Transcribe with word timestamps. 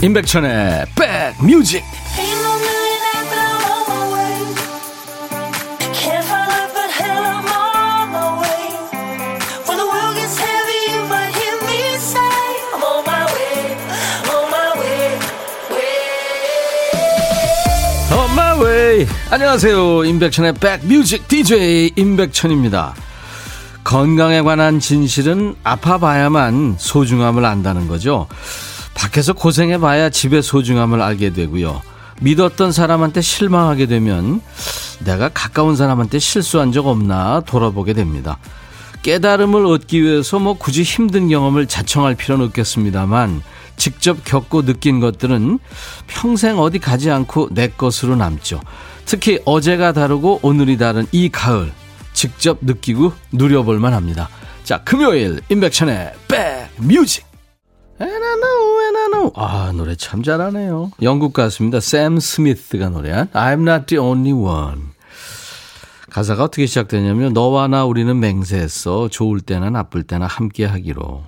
임백천의 0.00 0.86
백뮤직. 0.94 1.82
안녕하세요. 19.30 20.04
임백천의 20.04 20.54
백뮤직 20.54 21.26
DJ 21.26 21.92
임백천입니다. 21.96 22.94
건강에 23.82 24.42
관한 24.42 24.80
진실은 24.80 25.56
아파봐야만 25.64 26.76
소중함을 26.78 27.44
안다는 27.44 27.88
거죠 27.88 28.26
밖에서 29.18 29.32
고생해봐야 29.32 30.10
집의 30.10 30.42
소중함을 30.42 31.02
알게 31.02 31.32
되고요 31.32 31.82
믿었던 32.20 32.72
사람한테 32.72 33.20
실망하게 33.20 33.86
되면 33.86 34.40
내가 35.00 35.28
가까운 35.28 35.76
사람한테 35.76 36.18
실수한 36.18 36.72
적 36.72 36.86
없나 36.86 37.42
돌아보게 37.46 37.94
됩니다 37.94 38.38
깨달음을 39.02 39.66
얻기 39.66 40.02
위해서 40.02 40.38
뭐 40.38 40.54
굳이 40.54 40.82
힘든 40.82 41.28
경험을 41.28 41.66
자청할 41.66 42.14
필요는 42.14 42.46
없겠습니다만 42.46 43.42
직접 43.76 44.24
겪고 44.24 44.64
느낀 44.64 45.00
것들은 45.00 45.58
평생 46.06 46.58
어디 46.58 46.78
가지 46.78 47.10
않고 47.10 47.50
내 47.52 47.68
것으로 47.68 48.16
남죠. 48.16 48.60
특히 49.06 49.38
어제가 49.44 49.92
다르고 49.92 50.40
오늘이 50.42 50.76
다른 50.78 51.06
이 51.12 51.28
가을 51.28 51.72
직접 52.12 52.58
느끼고 52.60 53.12
누려볼 53.30 53.78
만 53.78 53.94
합니다. 53.94 54.28
자, 54.64 54.82
금요일 54.82 55.40
임백천의 55.48 56.12
백뮤직 56.26 57.24
아 59.34 59.72
노래 59.74 59.94
참 59.96 60.22
잘하네요. 60.22 60.92
영국 61.02 61.32
가수입니다. 61.32 61.80
샘 61.80 62.18
스미스가 62.18 62.88
노래한 62.90 63.28
I'm 63.32 63.68
not 63.68 63.86
the 63.86 63.98
only 64.00 64.32
one 64.32 64.98
가사가 66.10 66.44
어떻게 66.44 66.66
시작되냐면 66.66 67.32
너와 67.32 67.68
나 67.68 67.84
우리는 67.84 68.18
맹세했어. 68.18 69.08
좋을 69.08 69.40
때나 69.40 69.70
나쁠 69.70 70.02
때나 70.02 70.26
함께 70.26 70.64
하기로. 70.64 71.24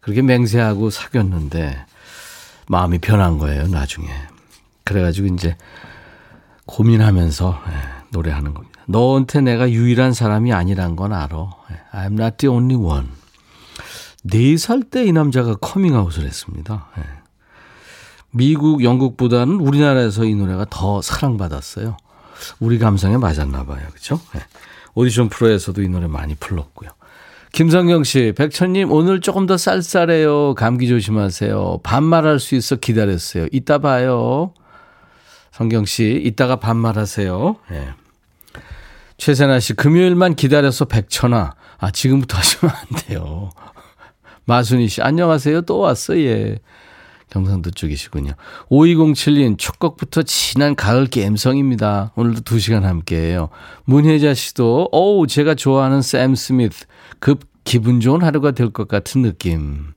그렇게 0.00 0.22
맹세하고 0.22 0.90
사귀었는데 0.90 1.86
마음이 2.68 2.98
변한 2.98 3.38
거예요, 3.38 3.66
나중에. 3.66 4.08
그래가지고 4.84 5.28
이제 5.34 5.56
고민하면서 6.66 7.62
예, 7.68 7.72
노래하는 8.10 8.54
겁니다. 8.54 8.80
너한테 8.86 9.40
내가 9.40 9.70
유일한 9.70 10.12
사람이 10.12 10.52
아니란 10.52 10.96
건 10.96 11.12
알아. 11.12 11.50
예, 11.72 11.80
I'm 11.92 12.12
not 12.12 12.36
the 12.36 12.54
only 12.54 12.76
one. 12.76 13.08
네살때 14.22 15.06
이 15.06 15.12
남자가 15.12 15.56
커밍아웃을 15.56 16.24
했습니다. 16.24 16.88
예. 18.32 18.36
미국, 18.36 18.84
영국보다는 18.84 19.56
우리나라에서 19.56 20.24
이 20.24 20.34
노래가 20.34 20.66
더 20.70 21.02
사랑받았어요. 21.02 21.96
우리 22.58 22.78
감성에 22.78 23.16
맞았나 23.16 23.64
봐요. 23.64 23.86
그렇죠? 23.90 24.20
오디션 24.94 25.28
프로에서도 25.28 25.82
이 25.82 25.88
노래 25.88 26.06
많이 26.06 26.34
불렀고요. 26.34 26.90
김성경 27.52 28.04
씨, 28.04 28.32
백천님, 28.36 28.92
오늘 28.92 29.20
조금 29.20 29.46
더 29.46 29.56
쌀쌀해요. 29.56 30.54
감기 30.54 30.88
조심하세요. 30.88 31.80
반말할 31.82 32.38
수 32.38 32.54
있어 32.54 32.76
기다렸어요. 32.76 33.48
이따 33.50 33.78
봐요. 33.78 34.54
성경 35.50 35.84
씨, 35.84 36.22
이따가 36.24 36.56
반말하세요. 36.56 37.56
네. 37.70 37.88
최세나 39.16 39.60
씨, 39.60 39.74
금요일만 39.74 40.36
기다려서 40.36 40.84
백천아. 40.86 41.54
아, 41.78 41.90
지금부터 41.90 42.38
하시면 42.38 42.74
안 42.74 43.00
돼요. 43.00 43.50
마순이 44.44 44.88
씨, 44.88 45.02
안녕하세요. 45.02 45.62
또 45.62 45.78
왔어, 45.78 46.16
예. 46.18 46.58
경상도 47.30 47.70
쪽이시군요. 47.70 48.32
5207님, 48.70 49.56
첫 49.58 49.78
곡부터 49.78 50.22
진한 50.24 50.74
가을 50.74 51.06
갬성입니다. 51.06 52.12
오늘도 52.16 52.42
2시간 52.42 52.82
함께해요. 52.82 53.48
문혜자 53.84 54.34
씨도, 54.34 54.88
어우, 54.92 55.26
제가 55.26 55.54
좋아하는 55.54 56.02
샘 56.02 56.34
스미스. 56.34 56.86
급 57.20 57.44
기분 57.64 58.00
좋은 58.00 58.22
하루가 58.22 58.50
될 58.50 58.70
것 58.70 58.88
같은 58.88 59.22
느낌. 59.22 59.92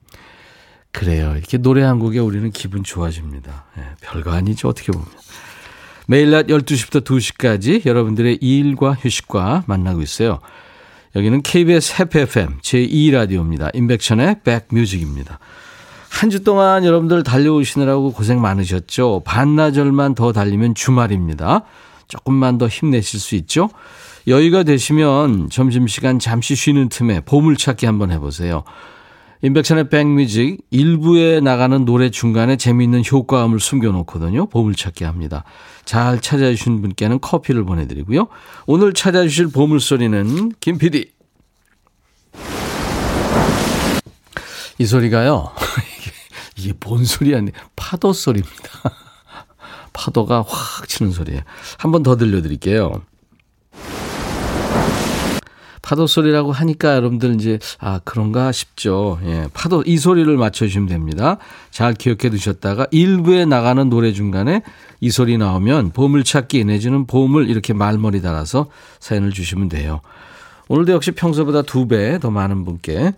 그래요. 0.92 1.34
이렇게 1.36 1.58
노래 1.58 1.82
한 1.82 1.98
곡에 2.00 2.20
우리는 2.20 2.52
기분 2.52 2.84
좋아집니다. 2.84 3.66
네, 3.78 3.84
별거 4.02 4.32
아니죠. 4.32 4.68
어떻게 4.70 4.92
보면. 4.92 5.08
매일 6.08 6.32
낮 6.32 6.48
12시부터 6.48 7.04
2시까지 7.04 7.86
여러분들의 7.86 8.38
일과 8.42 8.94
휴식과 8.94 9.64
만나고 9.68 10.02
있어요. 10.02 10.40
여기는 11.16 11.42
KBS 11.42 12.02
해피 12.02 12.20
FM 12.20 12.60
제2라디오입니다. 12.62 13.76
인백션의 13.76 14.42
백뮤직입니다. 14.44 15.40
한 16.14 16.30
주 16.30 16.44
동안 16.44 16.86
여러분들 16.86 17.24
달려오시느라고 17.24 18.14
고생 18.14 18.40
많으셨죠? 18.40 19.24
반나절만 19.26 20.16
더 20.16 20.32
달리면 20.32 20.74
주말입니다. 20.74 21.64
조금만 22.08 22.58
더 22.58 22.68
힘내실 22.68 23.20
수 23.20 23.36
있죠? 23.36 23.70
여유가 24.28 24.64
되시면 24.64 25.50
점심시간 25.50 26.20
잠시 26.20 26.56
쉬는 26.56 26.90
틈에 26.90 27.20
보물찾기 27.22 27.86
한번 27.86 28.12
해보세요. 28.12 28.64
인백션의 29.42 29.90
백뮤직 29.90 30.60
일부에 30.70 31.42
나가는 31.42 31.84
노래 31.84 32.10
중간에 32.10 32.56
재미있는 32.56 33.04
효과음을 33.12 33.60
숨겨놓거든요. 33.60 34.46
보물찾기 34.46 35.04
합니다. 35.04 35.44
잘 35.84 36.22
찾아주신 36.22 36.82
분께는 36.82 37.20
커피를 37.20 37.66
보내드리고요. 37.66 38.28
오늘 38.68 38.94
찾아주실 38.94 39.48
보물소리는 39.48 40.54
김 40.62 40.78
PD. 40.78 41.10
이 44.78 44.86
소리가요. 44.86 45.52
이게 46.58 46.74
뭔 46.80 47.06
소리 47.06 47.36
아니 47.36 47.52
파도 47.76 48.14
소리입니다. 48.14 48.70
파도가 49.94 50.44
확 50.48 50.88
치는 50.88 51.12
소리예요. 51.12 51.42
한 51.78 51.92
번 51.92 52.04
더 52.04 52.16
들려드릴게요. 52.16 53.02
파도 55.82 56.08
소리라고 56.08 56.54
하니까 56.54 56.96
여러분들 56.96 57.36
이제 57.36 57.60
아 57.78 58.00
그런가 58.06 58.52
싶죠. 58.54 59.20
예, 59.26 59.48
파도 59.54 59.84
이 59.86 59.98
소리를 59.98 60.36
맞춰주시면 60.38 60.88
됩니다. 60.88 61.38
잘 61.72 61.94
기억해 61.94 62.30
두셨다가 62.30 62.88
일부에 62.92 63.46
나가는 63.46 63.88
노래 63.90 64.14
중간에 64.14 64.64
이 65.02 65.12
소리 65.12 65.38
나오면 65.38 65.92
보물찾기 65.92 66.64
내지는 66.64 67.06
보물 67.06 67.50
이렇게 67.50 67.74
말머리 67.74 68.22
달아서 68.22 68.68
사연을 69.02 69.32
주시면 69.32 69.68
돼요. 69.70 70.00
오늘도 70.70 70.94
역시 70.94 71.12
평소보다 71.12 71.64
두 71.64 71.86
배 71.88 72.18
더 72.20 72.32
많은 72.32 72.64
분께 72.64 73.12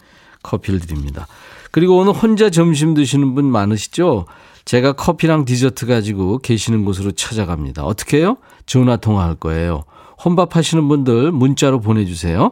커피를 0.46 0.80
드립니다. 0.80 1.28
그리고 1.72 1.98
오늘 1.98 2.14
혼자 2.14 2.50
점심 2.50 2.94
드시는 2.94 3.36
분 3.36 3.46
많으시죠? 3.46 4.26
제가 4.64 4.94
커피랑 4.94 5.46
디저트 5.46 5.86
가지고 5.86 6.38
계시는 6.40 6.86
곳으로 6.86 7.12
찾아갑니다. 7.12 7.84
어떻게 7.84 8.18
해요? 8.18 8.38
전화 8.66 8.96
통화할 8.98 9.36
거예요. 9.36 9.84
혼밥 10.24 10.56
하시는 10.56 10.88
분들 10.88 11.32
문자로 11.32 11.82
보내주세요. 11.82 12.52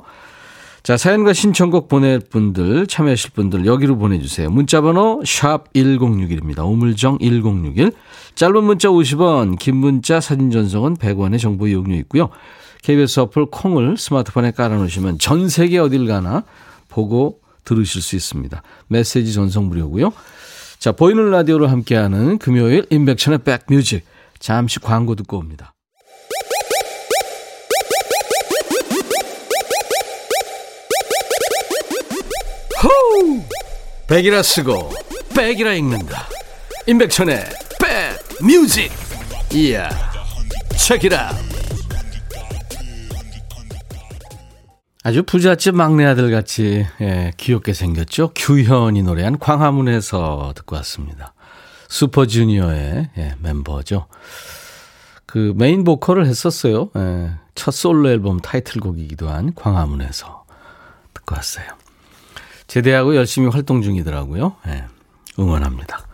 자, 0.84 0.98
사연과 0.98 1.32
신청곡 1.32 1.88
보낼 1.88 2.20
분들, 2.20 2.88
참여하실 2.88 3.32
분들 3.32 3.66
여기로 3.66 3.98
보내주세요. 3.98 4.50
문자번호 4.50 5.22
샵 5.26 5.72
1061입니다. 5.72 6.70
우물정 6.70 7.20
1061. 7.20 7.94
짧은 8.36 8.64
문자 8.64 8.90
50원, 8.90 9.58
긴 9.58 9.78
문자 9.78 10.20
사진 10.20 10.52
전송은 10.52 10.98
100원의 10.98 11.40
정보 11.40 11.68
이용료 11.68 11.96
있고요. 12.00 12.30
KBS 12.82 13.22
어플 13.22 13.46
콩을 13.46 13.96
스마트폰에 13.98 14.52
깔아놓으시면 14.52 15.20
전 15.20 15.48
세계 15.48 15.80
어딜 15.80 16.06
가나 16.06 16.44
보고 16.90 17.40
들으실 17.64 18.02
수 18.02 18.16
있습니다. 18.16 18.62
메시지 18.88 19.34
전송 19.34 19.66
무료고요. 19.66 20.14
자, 20.80 20.92
보이는 20.92 21.32
라디오로 21.32 21.68
함께하는 21.68 22.38
금요일 22.38 22.86
인백천의 22.90 23.40
백뮤직. 23.40 24.06
잠시 24.40 24.80
광고 24.80 25.16
듣고 25.16 25.38
옵니다. 25.38 25.74
호우! 32.84 33.42
백이라 34.08 34.44
쓰고 34.44 34.92
백이라 35.34 35.74
읽는다. 35.76 36.28
임백천의 36.86 37.46
백뮤직. 38.42 38.92
이야. 39.54 39.90
책이라. 40.78 41.53
아주 45.06 45.24
부잣집 45.24 45.76
막내 45.76 46.06
아들 46.06 46.32
같이 46.32 46.86
예, 47.02 47.34
귀엽게 47.36 47.74
생겼죠. 47.74 48.32
규현이 48.36 49.04
노래한 49.04 49.38
광화문에서 49.38 50.54
듣고 50.56 50.78
왔습니다. 50.78 51.34
슈퍼주니어의 51.90 53.10
예, 53.18 53.36
멤버죠. 53.40 54.08
그 55.26 55.54
메인 55.58 55.84
보컬을 55.84 56.26
했었어요. 56.26 56.90
예, 56.96 57.32
첫 57.54 57.72
솔로 57.72 58.10
앨범 58.10 58.40
타이틀곡이기도 58.40 59.30
한 59.30 59.54
광화문에서 59.54 60.46
듣고 61.14 61.36
왔어요. 61.36 61.66
제대하고 62.68 63.18
열심히 63.18 63.50
활동 63.50 63.82
중이더라고요. 63.82 64.56
네, 64.66 64.86
응원합니다. 65.38 66.13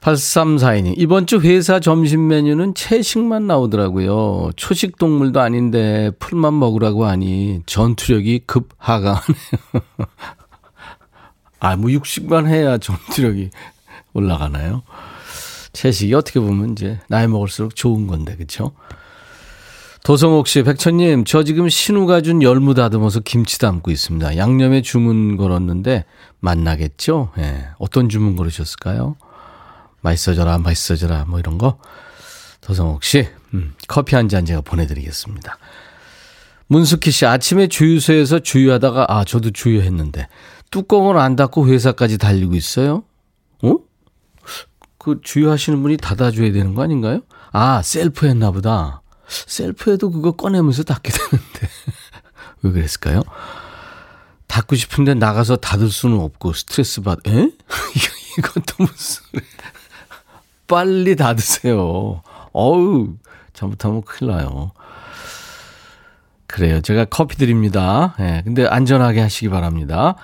8342님, 0.00 0.94
이번 0.96 1.26
주 1.26 1.40
회사 1.40 1.80
점심 1.80 2.28
메뉴는 2.28 2.74
채식만 2.74 3.46
나오더라고요. 3.46 4.50
초식 4.56 4.98
동물도 4.98 5.40
아닌데 5.40 6.12
풀만 6.18 6.58
먹으라고 6.58 7.06
하니 7.06 7.62
전투력이 7.66 8.42
급 8.46 8.68
하강하네요. 8.78 9.24
아, 11.58 11.76
뭐 11.76 11.90
육식만 11.90 12.46
해야 12.46 12.78
전투력이 12.78 13.50
올라가나요? 14.12 14.82
채식이 15.72 16.14
어떻게 16.14 16.40
보면 16.40 16.72
이제 16.72 17.00
나이 17.08 17.26
먹을수록 17.26 17.74
좋은 17.74 18.06
건데, 18.06 18.36
그쵸? 18.36 18.72
도성옥 20.04 20.46
씨, 20.46 20.62
백천님, 20.62 21.24
저 21.24 21.42
지금 21.42 21.68
신우가 21.68 22.20
준 22.20 22.40
열무 22.40 22.74
다듬어서 22.74 23.20
김치 23.20 23.58
담고 23.58 23.90
있습니다. 23.90 24.36
양념에 24.36 24.80
주문 24.82 25.36
걸었는데 25.36 26.04
만나겠죠? 26.38 27.30
예. 27.38 27.66
어떤 27.78 28.08
주문 28.08 28.36
걸으셨을까요? 28.36 29.16
맛있어져라, 30.10 30.58
맛있어져라, 30.58 31.24
뭐 31.26 31.38
이런 31.40 31.58
거. 31.58 31.78
도성옥 32.60 33.02
씨, 33.04 33.28
음, 33.54 33.74
커피 33.88 34.14
한 34.14 34.28
잔 34.28 34.44
제가 34.44 34.60
보내드리겠습니다. 34.60 35.58
문숙희 36.68 37.10
씨, 37.10 37.26
아침에 37.26 37.66
주유소에서 37.68 38.40
주유하다가, 38.40 39.06
아, 39.08 39.24
저도 39.24 39.50
주유했는데, 39.50 40.28
뚜껑을 40.70 41.16
안 41.18 41.36
닫고 41.36 41.68
회사까지 41.68 42.18
달리고 42.18 42.54
있어요? 42.54 43.04
어? 43.62 43.76
그 44.98 45.20
주유하시는 45.22 45.80
분이 45.82 45.96
닫아줘야 45.98 46.52
되는 46.52 46.74
거 46.74 46.82
아닌가요? 46.82 47.20
아, 47.52 47.82
셀프 47.82 48.26
했나 48.26 48.50
보다. 48.50 49.02
셀프에도 49.28 50.10
그거 50.10 50.32
꺼내면서 50.32 50.82
닫게 50.82 51.12
되는데. 51.12 51.68
왜 52.62 52.72
그랬을까요? 52.72 53.22
닫고 54.48 54.74
싶은데 54.76 55.14
나가서 55.14 55.56
닫을 55.56 55.90
수는 55.90 56.18
없고 56.20 56.52
스트레스 56.52 57.00
받, 57.00 57.18
에? 57.26 57.30
이것도 58.38 58.74
무슨. 58.78 59.22
빨리 60.66 61.16
닫으세요. 61.16 62.22
어우, 62.52 63.14
잘못하면 63.52 64.02
큰일 64.02 64.32
나요. 64.32 64.72
그래요. 66.46 66.80
제가 66.80 67.06
커피 67.06 67.36
드립니다. 67.36 68.14
예, 68.18 68.22
네, 68.22 68.42
근데 68.44 68.66
안전하게 68.66 69.20
하시기 69.20 69.48
바랍니다. 69.48 70.16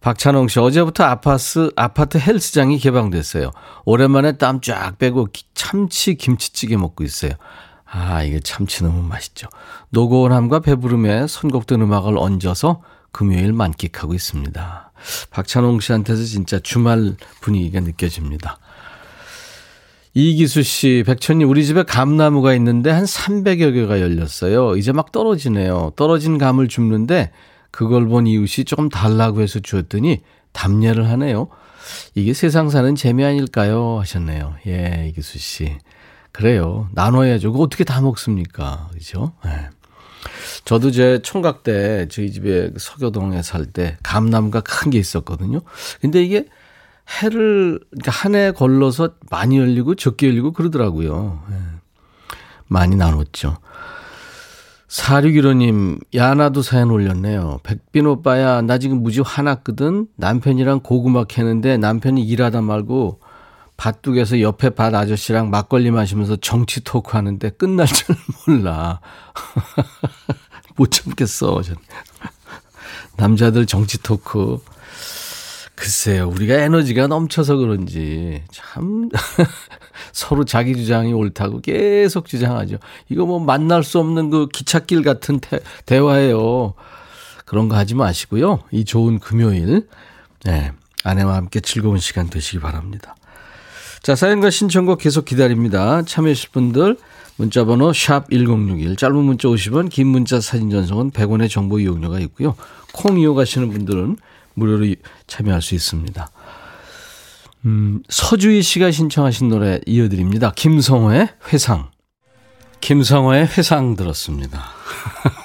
박찬홍 0.00 0.48
씨, 0.48 0.60
어제부터 0.60 1.04
아파트, 1.04 1.72
아파트 1.76 2.18
헬스장이 2.18 2.78
개방됐어요. 2.78 3.50
오랜만에 3.86 4.32
땀 4.32 4.60
쫙 4.60 4.98
빼고 4.98 5.28
참치 5.54 6.14
김치찌개 6.16 6.76
먹고 6.76 7.04
있어요. 7.04 7.32
아, 7.86 8.22
이게 8.22 8.40
참치 8.40 8.84
너무 8.84 9.02
맛있죠. 9.02 9.48
노고원함과 9.90 10.60
배부름에 10.60 11.26
선곡된 11.26 11.80
음악을 11.80 12.18
얹어서 12.18 12.82
금요일 13.12 13.52
만끽하고 13.52 14.12
있습니다. 14.12 14.92
박찬홍 15.30 15.80
씨한테서 15.80 16.24
진짜 16.24 16.58
주말 16.58 17.14
분위기가 17.40 17.80
느껴집니다. 17.80 18.58
이기수 20.16 20.62
씨, 20.62 21.02
백천님, 21.06 21.48
우리 21.48 21.64
집에 21.66 21.82
감나무가 21.82 22.54
있는데 22.54 22.90
한 22.90 23.04
300여 23.04 23.74
개가 23.74 24.00
열렸어요. 24.00 24.76
이제 24.76 24.92
막 24.92 25.10
떨어지네요. 25.10 25.92
떨어진 25.96 26.38
감을 26.38 26.68
줍는데 26.68 27.32
그걸 27.72 28.06
본 28.06 28.28
이웃이 28.28 28.64
조금 28.64 28.88
달라고 28.88 29.40
해서 29.40 29.58
주었더니 29.58 30.20
답례를 30.52 31.08
하네요. 31.10 31.48
이게 32.14 32.32
세상 32.32 32.70
사는 32.70 32.94
재미 32.94 33.24
아닐까요? 33.24 33.98
하셨네요. 34.00 34.54
예, 34.68 35.06
이기수 35.08 35.38
씨. 35.38 35.78
그래요. 36.30 36.88
나눠야죠. 36.92 37.50
그거 37.52 37.64
어떻게 37.64 37.82
다 37.82 38.00
먹습니까? 38.00 38.88
그죠? 38.92 39.32
네. 39.44 39.50
저도 40.64 40.90
제 40.92 41.20
총각 41.22 41.64
때 41.64 42.06
저희 42.08 42.30
집에 42.30 42.70
서교동에 42.76 43.42
살 43.42 43.66
때 43.66 43.96
감나무가 44.04 44.60
큰 44.60 44.90
게 44.90 44.98
있었거든요. 44.98 45.60
근데 46.00 46.22
이게 46.22 46.46
해를 47.22 47.80
그러니까 47.90 48.10
한 48.10 48.34
해 48.34 48.52
걸러서 48.52 49.10
많이 49.30 49.58
열리고 49.58 49.94
적게 49.94 50.28
열리고 50.28 50.52
그러더라고요. 50.52 51.42
네. 51.50 51.56
많이 52.66 52.96
나눴죠. 52.96 53.56
4615님, 54.88 56.00
야나도 56.14 56.62
사연 56.62 56.90
올렸네요. 56.90 57.58
백빈 57.64 58.06
오빠야, 58.06 58.62
나 58.62 58.78
지금 58.78 59.02
무지 59.02 59.20
화났거든? 59.20 60.06
남편이랑 60.16 60.80
고구마 60.80 61.24
캐는데 61.24 61.76
남편이 61.78 62.22
일하다 62.22 62.60
말고 62.62 63.20
밭둑에서 63.76 64.40
옆에 64.40 64.70
밭 64.70 64.94
아저씨랑 64.94 65.50
막걸리 65.50 65.90
마시면서 65.90 66.36
정치 66.36 66.82
토크 66.84 67.16
하는데 67.16 67.50
끝날 67.50 67.86
줄 67.88 68.14
몰라. 68.46 69.00
못 70.76 70.92
참겠어. 70.92 71.60
남자들 73.16 73.66
정치 73.66 74.00
토크. 74.00 74.58
글쎄요, 75.74 76.28
우리가 76.28 76.54
에너지가 76.54 77.08
넘쳐서 77.08 77.56
그런지 77.56 78.42
참 78.52 79.08
서로 80.12 80.44
자기 80.44 80.76
주장이 80.76 81.12
옳다고 81.12 81.60
계속 81.60 82.26
주장하죠. 82.26 82.78
이거 83.08 83.26
뭐 83.26 83.40
만날 83.40 83.82
수 83.82 83.98
없는 83.98 84.30
그 84.30 84.48
기찻길 84.48 85.02
같은 85.02 85.40
대, 85.40 85.58
대화예요. 85.86 86.74
그런 87.44 87.68
거 87.68 87.76
하지 87.76 87.94
마시고요. 87.94 88.60
이 88.70 88.84
좋은 88.84 89.18
금요일, 89.18 89.88
네, 90.44 90.72
아내와 91.02 91.34
함께 91.34 91.60
즐거운 91.60 91.98
시간 91.98 92.30
되시기 92.30 92.60
바랍니다. 92.60 93.16
자, 94.02 94.14
사연과 94.14 94.50
신청곡 94.50 94.98
계속 94.98 95.24
기다립니다. 95.24 96.02
참여하실 96.02 96.50
분들 96.52 96.96
문자번호 97.36 97.92
샵 97.92 98.30
1061, 98.30 98.96
짧은 98.96 99.16
문자 99.16 99.48
50원, 99.48 99.90
긴 99.90 100.06
문자 100.06 100.40
사진 100.40 100.70
전송은 100.70 101.10
100원의 101.10 101.50
정보 101.50 101.80
이용료가 101.80 102.20
있고요. 102.20 102.54
콩 102.92 103.18
이용하시는 103.18 103.70
분들은 103.70 104.16
무료로 104.54 104.94
참여할 105.26 105.62
수 105.62 105.74
있습니다. 105.74 106.30
음, 107.66 108.02
서주희 108.08 108.62
씨가 108.62 108.90
신청하신 108.90 109.48
노래 109.48 109.80
이어드립니다. 109.86 110.52
김성호의 110.54 111.28
회상. 111.52 111.90
김성호의 112.80 113.46
회상 113.46 113.96
들었습니다. 113.96 114.64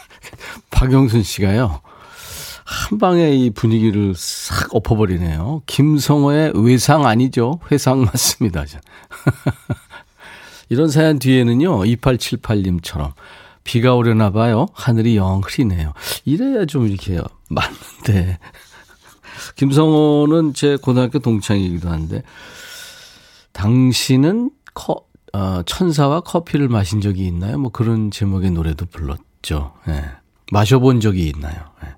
박영순 0.71 1.23
씨가요. 1.23 1.81
한 2.65 2.99
방에 2.99 3.31
이 3.31 3.49
분위기를 3.49 4.13
싹 4.15 4.75
엎어버리네요. 4.75 5.63
김성호의 5.65 6.51
외상 6.55 7.05
아니죠? 7.05 7.59
회상 7.71 8.01
맞습니다. 8.01 8.65
이런 10.69 10.89
사연 10.89 11.17
뒤에는요, 11.17 11.79
2878님처럼 11.79 13.13
비가 13.63 13.95
오려나 13.95 14.31
봐요. 14.31 14.67
하늘이 14.73 15.17
영 15.17 15.41
흐리네요. 15.43 15.93
이래야 16.25 16.65
좀 16.65 16.87
이렇게 16.87 17.19
맞는데. 17.49 18.37
김성호는 19.55 20.53
제 20.53 20.77
고등학교 20.77 21.19
동창이기도 21.19 21.89
한데, 21.89 22.23
당신은 23.53 24.51
커, 24.73 25.05
어, 25.33 25.61
천사와 25.65 26.21
커피를 26.21 26.69
마신 26.69 27.01
적이 27.01 27.25
있나요? 27.27 27.57
뭐 27.57 27.71
그런 27.71 28.11
제목의 28.11 28.51
노래도 28.51 28.85
불렀죠. 28.85 29.73
예. 29.87 30.05
마셔본 30.51 31.01
적이 31.01 31.27
있나요? 31.27 31.55
예. 31.83 31.89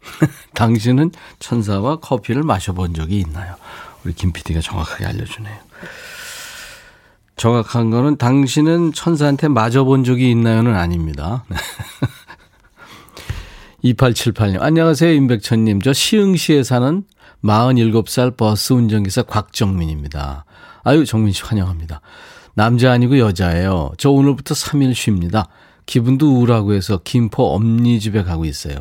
당신은 0.54 1.10
천사와 1.38 1.96
커피를 1.96 2.42
마셔본 2.42 2.94
적이 2.94 3.20
있나요? 3.20 3.56
우리 4.04 4.14
김 4.14 4.32
PD가 4.32 4.60
정확하게 4.60 5.06
알려주네요. 5.06 5.56
정확한 7.36 7.90
거는 7.90 8.16
당신은 8.18 8.92
천사한테 8.92 9.48
맞아본 9.48 10.04
적이 10.04 10.30
있나요는 10.30 10.74
아닙니다. 10.74 11.44
2878님, 13.84 14.60
안녕하세요, 14.62 15.12
임백천님. 15.12 15.82
저 15.82 15.92
시흥시에 15.92 16.62
사는 16.62 17.02
47살 17.42 18.36
버스 18.36 18.72
운전기사 18.72 19.22
곽정민입니다. 19.22 20.44
아유, 20.84 21.04
정민 21.04 21.32
씨 21.32 21.42
환영합니다. 21.42 22.00
남자 22.54 22.92
아니고 22.92 23.18
여자예요. 23.18 23.92
저 23.98 24.10
오늘부터 24.10 24.54
3일 24.54 24.94
쉽니다. 24.94 25.48
기분도 25.86 26.32
우울하고 26.32 26.74
해서 26.74 27.00
김포 27.02 27.54
엄니 27.54 27.98
집에 27.98 28.22
가고 28.22 28.44
있어요. 28.44 28.76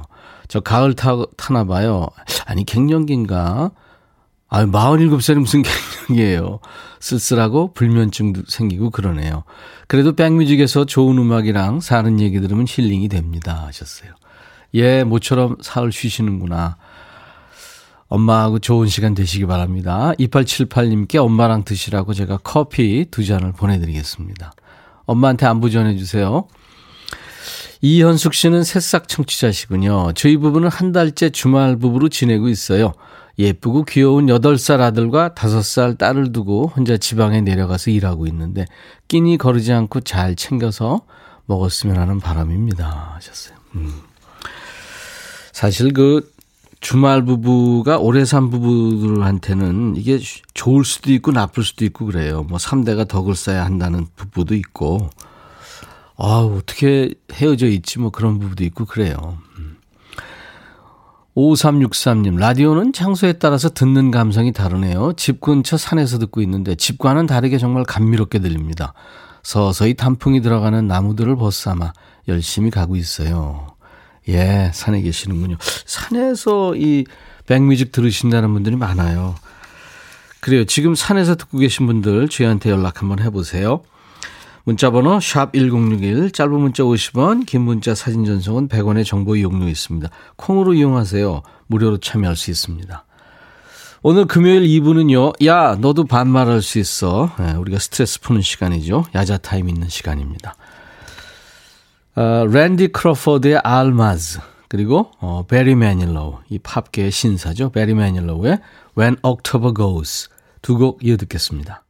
저 0.48 0.60
가을 0.60 0.94
타, 0.94 1.16
타나 1.36 1.64
봐요. 1.64 2.08
아니, 2.46 2.64
갱년기인가? 2.64 3.72
아유, 4.50 4.68
47살이 4.68 5.40
무슨 5.40 5.64
갱년기예요. 6.10 6.60
쓸쓸하고 7.00 7.74
불면증도 7.74 8.44
생기고 8.48 8.92
그러네요. 8.92 9.46
그래도 9.88 10.16
백뮤직에서 10.16 10.86
좋은 10.86 11.18
음악이랑 11.18 11.80
사는 11.80 12.20
얘기 12.20 12.40
들으면 12.40 12.68
힐링이 12.70 13.10
됩니다. 13.10 13.64
하셨어요. 13.66 14.12
예, 14.74 15.04
모처럼 15.04 15.58
사흘 15.62 15.92
쉬시는구나. 15.92 16.78
엄마하고 18.08 18.60
좋은 18.60 18.88
시간 18.88 19.14
되시기 19.14 19.46
바랍니다. 19.46 20.12
2878님께 20.20 21.16
엄마랑 21.16 21.64
드시라고 21.64 22.14
제가 22.14 22.40
커피 22.44 23.06
두 23.10 23.24
잔을 23.24 23.54
보내드리겠습니다. 23.54 24.52
엄마한테 25.06 25.46
안부 25.46 25.70
전해주세요. 25.70 26.48
이현숙 27.82 28.34
씨는 28.34 28.64
새싹 28.64 29.08
청취자시군요. 29.08 30.12
저희 30.14 30.38
부부는 30.38 30.70
한 30.70 30.92
달째 30.92 31.30
주말 31.30 31.78
부부로 31.78 32.10
지내고 32.10 32.48
있어요. 32.50 32.94
예쁘고 33.40 33.86
귀여운 33.86 34.28
8살 34.28 34.82
아들과 34.82 35.30
5살 35.30 35.98
딸을 35.98 36.32
두고 36.32 36.68
혼자 36.68 36.98
지방에 36.98 37.42
내려가서 37.42 37.90
일하고 37.92 38.28
있는데 38.28 38.66
끼니 39.08 39.38
거르지 39.38 39.74
않고 39.74 40.02
잘 40.02 40.36
챙겨서 40.36 41.02
먹었으면 41.46 41.98
하는 41.98 42.20
바람입니다. 42.20 43.14
하셨어요. 43.16 43.56
음. 43.76 44.11
사실 45.62 45.94
그 45.94 46.34
주말 46.80 47.24
부부가 47.24 48.00
오래 48.00 48.26
산 48.26 48.50
부부들한테는 48.50 49.96
이게 49.96 50.18
좋을 50.56 50.84
수도 50.84 51.12
있고 51.12 51.32
나쁠 51.32 51.64
수도 51.64 51.86
있고 51.86 52.08
그래요. 52.08 52.42
뭐 52.42 52.58
3대가 52.58 53.08
덕을 53.08 53.36
쌓아야 53.36 53.64
한다는 53.64 54.08
부부도 54.16 54.56
있고 54.56 55.12
아, 56.18 56.24
어떻게 56.38 57.14
헤어져 57.32 57.68
있지 57.68 58.00
뭐 58.00 58.10
그런 58.10 58.40
부분도 58.40 58.64
있고 58.64 58.86
그래요. 58.86 59.38
음. 59.60 59.78
5363님, 61.36 62.40
라디오는 62.40 62.92
장소에 62.92 63.34
따라서 63.34 63.70
듣는 63.70 64.10
감성이 64.10 64.54
다르네요. 64.54 65.14
집 65.16 65.42
근처 65.42 65.78
산에서 65.78 66.18
듣고 66.18 66.42
있는데 66.42 66.74
집과는 66.74 67.28
다르게 67.28 67.60
정말 67.60 67.84
감미롭게 67.84 68.40
들립니다. 68.40 68.96
서서히 69.44 69.94
단풍이 69.94 70.42
들어가는 70.42 70.88
나무들을 70.88 71.36
벗삼아 71.36 71.94
열심히 72.30 72.72
가고 72.72 72.96
있어요. 72.96 73.71
예, 74.30 74.72
산에 74.74 75.02
계시는군요. 75.02 75.58
산에서 75.86 76.76
이 76.76 77.06
백뮤직 77.48 77.92
들으신다는 77.92 78.54
분들이 78.54 78.76
많아요. 78.76 79.36
그래요. 80.40 80.66
지금 80.66 80.96
산에서 80.96 81.36
듣고 81.36 81.60
계신 81.60 81.86
분들 81.86 82.30
저희한테 82.30 82.72
연락 82.72 83.02
한번 83.02 83.20
해보세요. 83.20 83.84
문자번호 84.64 85.20
샵 85.20 85.54
1061, 85.54 86.32
짧은 86.32 86.54
문자 86.54 86.84
50원, 86.84 87.46
긴 87.46 87.62
문자 87.62 87.96
사진 87.96 88.26
전송은 88.26 88.68
100원의 88.70 89.06
정보 89.06 89.36
이용료 89.36 89.68
있습니다. 89.68 90.10
콩으로 90.36 90.74
이용하세요. 90.74 91.42
무료로 91.68 91.98
참여할 91.98 92.36
수 92.36 92.52
있습니다. 92.52 93.06
오늘 94.04 94.26
금요일 94.26 94.64
2부는요, 94.64 95.46
야, 95.46 95.76
너도 95.80 96.06
반말할 96.06 96.62
수 96.62 96.80
있어. 96.80 97.32
네, 97.40 97.54
우리가 97.54 97.80
스트레스 97.80 98.20
푸는 98.22 98.42
시간이죠. 98.42 99.06
야자 99.14 99.38
타임 99.38 99.70
있는 99.70 99.90
시간입니다. 99.90 100.56
어, 102.16 102.46
랜디 102.46 102.90
크로포드의 102.90 103.58
알마즈, 103.58 104.40
그리고 104.68 105.12
어, 105.20 105.46
베리 105.48 105.76
매닐로우, 105.76 106.40
이 106.50 106.60
팝계의 106.60 107.12
신사죠. 107.12 107.70
베리 107.72 107.94
매닐로우의 107.94 108.60
When 108.98 109.18
October 109.24 109.74
Goes 109.74 110.30
두 110.62 110.78
곡 110.78 111.00
이어 111.04 111.18
듣겠습니다. 111.18 111.84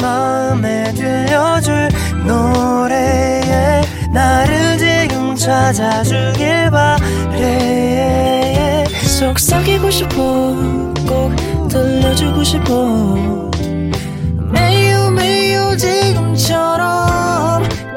마음에 0.00 0.92
들려줄 0.92 1.88
노래에 2.26 3.82
나를 4.12 4.76
지금 4.78 5.34
찾아주길 5.34 6.70
바래 6.70 8.84
속삭이고 9.18 9.90
싶어 9.90 10.14
꼭 11.06 11.34
들려주고 11.68 12.44
싶어 12.44 13.16
매우 14.52 15.10
매우 15.12 15.76
지금처럼 15.76 17.53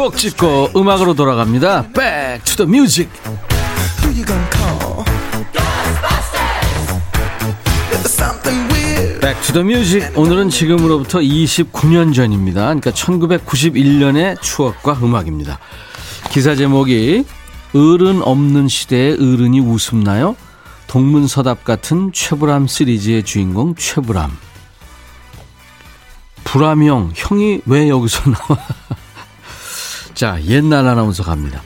추억 0.00 0.16
찍고 0.16 0.70
음악으로 0.76 1.12
돌아갑니다. 1.12 1.92
Back 1.92 2.42
to 2.44 2.56
the 2.56 2.66
music. 2.66 3.10
The 9.52 9.60
music. 9.60 10.16
오늘은 10.16 10.48
지금으로부터 10.48 11.18
29년 11.18 12.14
전입니다. 12.14 12.62
그러니까 12.62 12.92
1991년의 12.92 14.40
추억과 14.40 15.00
음악입니다. 15.02 15.58
기사 16.30 16.54
제목이 16.54 17.26
어른 17.74 18.22
없는 18.22 18.68
시대에 18.68 19.12
어른이 19.12 19.60
웃음나요? 19.60 20.34
동문서답 20.86 21.64
같은 21.64 22.10
최불암 22.14 22.68
시리즈의 22.68 23.22
주인공 23.24 23.74
최불암. 23.74 24.30
불암형 26.44 27.12
형이 27.14 27.60
왜 27.66 27.90
여기서 27.90 28.30
나와? 28.30 28.58
자, 30.20 30.38
옛날 30.44 30.86
아나운서 30.86 31.22
갑니다. 31.22 31.62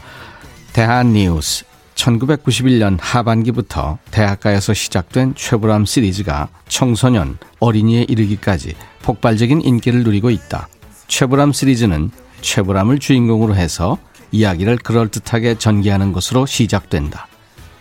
대한뉴스 0.72 1.64
1991년 1.96 2.98
하반기부터 3.00 3.98
대학가에서 4.12 4.72
시작된 4.72 5.34
최불암 5.34 5.86
시리즈가 5.86 6.46
청소년, 6.68 7.36
어린이에 7.58 8.06
이르기까지 8.08 8.76
폭발적인 9.02 9.60
인기를 9.60 10.04
누리고 10.04 10.30
있다. 10.30 10.68
최불암 11.08 11.52
시리즈는 11.52 12.12
최불암을 12.42 13.00
주인공으로 13.00 13.56
해서 13.56 13.98
이야기를 14.30 14.76
그럴듯하게 14.76 15.58
전개하는 15.58 16.12
것으로 16.12 16.46
시작된다. 16.46 17.26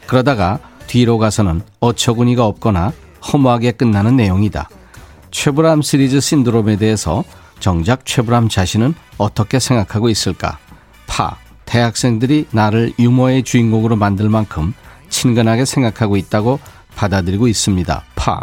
그러다가 0.08 0.58
뒤로 0.88 1.20
가서는 1.20 1.62
어처구니가 1.82 2.48
없거나 2.48 2.94
허무하게 3.32 3.74
끝나는 3.74 4.15
내용이다. 4.15 4.70
최불암 5.30 5.84
시리즈 5.84 6.20
신드롬에 6.20 6.77
대해서 6.77 7.24
정작 7.60 8.08
최불암 8.08 8.50
자신은 8.50 8.96
어떻게 9.20 9.60
생각하고 9.60 10.10
있을까? 10.10 10.58
파, 11.13 11.38
대학생들이 11.65 12.48
나를 12.50 12.91
유머의 12.98 13.43
주인공으로 13.43 13.96
만들 13.96 14.29
만큼 14.29 14.74
친근하게 15.10 15.63
생각하고 15.63 16.17
있다고 16.17 16.60
받아들이고 16.96 17.48
있습니다. 17.48 18.03
파. 18.15 18.39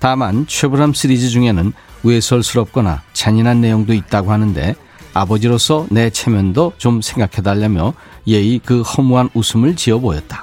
다만 0.00 0.44
최불암 0.48 0.92
시리즈 0.92 1.28
중에는 1.28 1.72
외설스럽거나 2.02 3.02
잔인한 3.12 3.60
내용도 3.60 3.94
있다고 3.94 4.32
하는데 4.32 4.74
아버지로서 5.12 5.86
내 5.88 6.10
체면도 6.10 6.72
좀 6.78 7.00
생각해달라며 7.00 7.94
예의 8.26 8.58
그 8.58 8.82
허무한 8.82 9.30
웃음을 9.32 9.76
지어 9.76 10.00
보였다. 10.00 10.42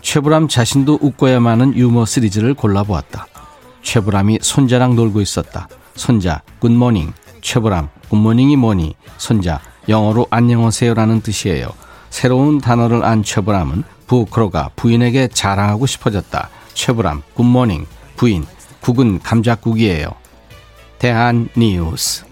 최불암 0.00 0.46
자신도 0.46 1.00
웃고야만 1.02 1.60
하는 1.60 1.76
유머 1.76 2.04
시리즈를 2.04 2.54
골라보았다. 2.54 3.26
최불암이 3.82 4.38
손자랑 4.42 4.94
놀고 4.94 5.20
있었다. 5.20 5.66
손자, 5.96 6.42
good 6.60 6.77
morning. 6.77 7.12
최불암, 7.40 7.88
good 8.10 8.25
morning이 8.25 8.54
뭐니? 8.54 8.94
손자, 9.18 9.60
영어로 9.88 10.26
안녕하세요라는 10.30 11.20
뜻이에요. 11.20 11.68
새로운 12.10 12.58
단어를 12.58 13.04
안 13.04 13.22
최불암은 13.22 13.84
집으로 14.06 14.56
가 14.56 14.70
부인에게 14.76 15.28
자랑하고 15.28 15.86
싶어졌다. 15.86 16.48
최불암, 16.72 17.22
good 17.34 17.51
morning, 17.51 17.86
부인, 18.16 18.46
국은 18.80 19.18
감자국이에요. 19.20 20.08
대한 20.98 21.48
뉴스. 21.56 22.24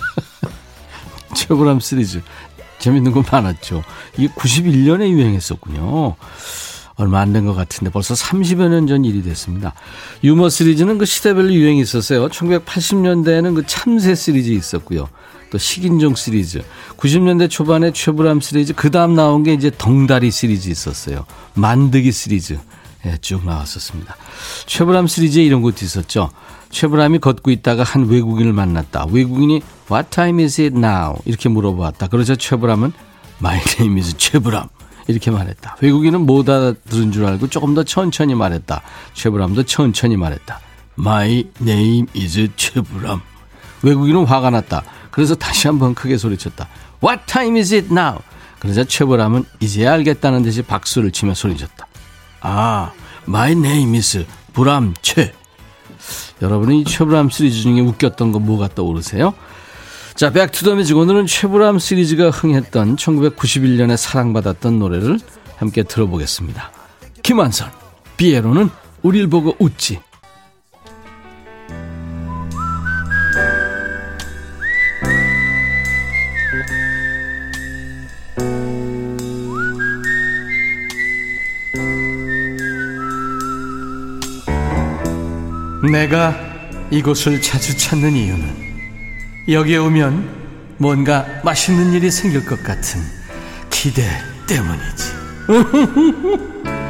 최불암 1.34 1.80
시리즈. 1.80 2.20
재밌는 2.78 3.12
거 3.12 3.22
많았죠. 3.30 3.82
이게 4.16 4.32
91년에 4.34 5.08
유행했었군요. 5.08 6.16
얼마 6.96 7.20
안 7.20 7.32
된 7.32 7.46
것 7.46 7.54
같은데 7.54 7.90
벌써 7.90 8.14
30여 8.14 8.68
년 8.68 8.86
전 8.86 9.04
일이 9.04 9.22
됐습니다. 9.22 9.72
유머 10.24 10.48
시리즈는 10.48 10.98
그 10.98 11.04
시대별로 11.06 11.52
유행이 11.52 11.80
있었어요. 11.80 12.28
1980년대에는 12.28 13.54
그 13.54 13.64
참새 13.66 14.14
시리즈 14.14 14.50
있었고요. 14.50 15.08
또 15.50 15.58
식인종 15.58 16.14
시리즈, 16.14 16.62
90년대 16.96 17.50
초반에 17.50 17.92
최불암 17.92 18.40
시리즈, 18.40 18.72
그 18.72 18.90
다음 18.90 19.14
나온 19.14 19.42
게 19.42 19.52
이제 19.52 19.70
덩다리 19.76 20.30
시리즈 20.30 20.68
있었어요. 20.68 21.24
만드기 21.54 22.12
시리즈. 22.12 22.58
예, 23.06 23.16
쭉 23.20 23.44
나왔었습니다. 23.46 24.14
최불암 24.66 25.06
시리즈에 25.08 25.42
이런 25.42 25.62
것도 25.62 25.84
있었죠. 25.84 26.30
최불암이 26.70 27.18
걷고 27.18 27.50
있다가 27.50 27.82
한 27.82 28.06
외국인을 28.06 28.52
만났다. 28.52 29.06
외국인이 29.10 29.60
What 29.90 30.10
time 30.10 30.40
is 30.42 30.60
it 30.60 30.76
now? 30.76 31.16
이렇게 31.24 31.48
물어보았다. 31.48 32.06
그러자 32.08 32.36
최불암은 32.36 32.92
My 33.40 33.58
name 33.80 34.00
is 34.00 34.16
최불암. 34.18 34.68
이렇게 35.06 35.30
말했다. 35.30 35.76
외국인은 35.80 36.22
못 36.22 36.48
알아들은 36.48 37.12
줄 37.12 37.26
알고 37.26 37.48
조금 37.48 37.74
더 37.74 37.82
천천히 37.82 38.34
말했다. 38.34 38.82
최불암도 39.14 39.64
천천히 39.64 40.16
말했다. 40.16 40.60
My 40.98 41.46
name 41.62 42.06
is 42.16 42.48
최불암. 42.56 43.20
외국인은 43.82 44.24
화가 44.24 44.50
났다. 44.50 44.82
그래서 45.10 45.34
다시 45.34 45.66
한번 45.66 45.94
크게 45.94 46.18
소리쳤다. 46.18 46.68
What 47.02 47.22
time 47.26 47.58
is 47.58 47.74
it 47.74 47.88
now? 47.90 48.18
그러자 48.58 48.84
최불암은 48.84 49.44
이제야 49.60 49.94
알겠다는 49.94 50.42
듯이 50.42 50.62
박수를 50.62 51.10
치며 51.12 51.34
소리쳤다. 51.34 51.86
아, 52.42 52.92
my 53.26 53.52
name 53.52 53.96
is 53.96 54.26
불암 54.52 54.94
최. 55.02 55.32
여러분은 56.42 56.76
이 56.76 56.84
최불암 56.84 57.30
시리즈 57.30 57.60
중에 57.62 57.80
웃겼던 57.80 58.32
거 58.32 58.38
뭐가 58.38 58.68
떠오르세요? 58.68 59.34
자, 60.20 60.30
백투더뮤직 60.30 60.98
오늘은 60.98 61.24
최불암 61.24 61.78
시리즈가 61.78 62.28
흥했던 62.28 62.96
1991년에 62.96 63.96
사랑받았던 63.96 64.78
노래를 64.78 65.18
함께 65.56 65.82
들어보겠습니다. 65.82 66.70
김완선, 67.22 67.70
비에로는 68.18 68.68
우릴 69.00 69.28
보고 69.28 69.56
웃지. 69.58 69.98
내가 85.90 86.36
이곳을 86.90 87.40
자주 87.40 87.74
찾는 87.74 88.12
이유는 88.12 88.69
여기에 89.48 89.78
오면 89.78 90.76
뭔가 90.78 91.26
맛있는 91.44 91.92
일이 91.92 92.10
생길 92.10 92.44
것 92.44 92.62
같은 92.62 93.00
기대 93.70 94.02
때문이지. 94.46 95.20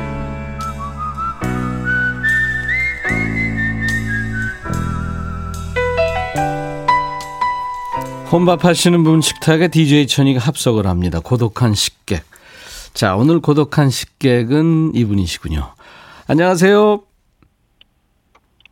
혼밥 8.31 8.65
하시는 8.65 9.03
분 9.03 9.21
식탁에 9.21 9.67
DJ 9.69 10.07
천이가 10.07 10.39
합석을 10.39 10.87
합니다. 10.87 11.19
고독한 11.19 11.75
식객. 11.75 12.23
자, 12.95 13.17
오늘 13.17 13.41
고독한 13.41 13.91
식객은 13.91 14.93
이분이시군요. 14.95 15.75
안녕하세요. 16.29 17.10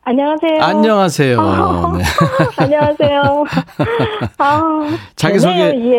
안녕하세요. 0.08 0.62
안녕하세요. 0.62 1.38
아, 1.38 1.92
네. 1.98 2.02
안녕하세요. 2.56 3.44
아, 4.38 4.88
자기 5.16 5.38
소개. 5.38 5.54
되네요, 5.54 5.92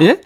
예. 0.00 0.06
예? 0.06 0.20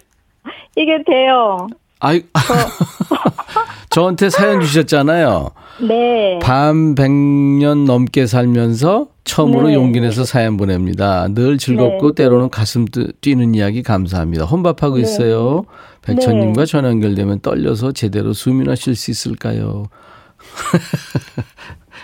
이게 0.75 1.03
돼요. 1.05 1.67
아이, 1.99 2.23
저한테 3.91 4.31
사연 4.31 4.61
주셨잖아요. 4.61 5.51
네. 5.87 6.39
밤 6.41 6.95
100년 6.95 7.85
넘게 7.85 8.25
살면서 8.25 9.09
처음으로 9.25 9.67
네. 9.67 9.75
용기 9.75 9.99
내서 10.01 10.23
사연 10.23 10.57
보냅니다. 10.57 11.27
늘 11.29 11.59
즐겁고 11.59 12.13
네. 12.15 12.23
때로는 12.23 12.49
가슴 12.49 12.85
뜨- 12.85 13.11
뛰는 13.21 13.53
이야기 13.53 13.83
감사합니다. 13.83 14.45
혼밥하고 14.45 14.95
네. 14.95 15.01
있어요. 15.01 15.65
백천님과 16.01 16.61
네. 16.61 16.65
전화 16.65 16.89
연결되면 16.89 17.41
떨려서 17.41 17.91
제대로 17.91 18.33
숨이나 18.33 18.73
쉴 18.73 18.95
수 18.95 19.11
있을까요? 19.11 19.85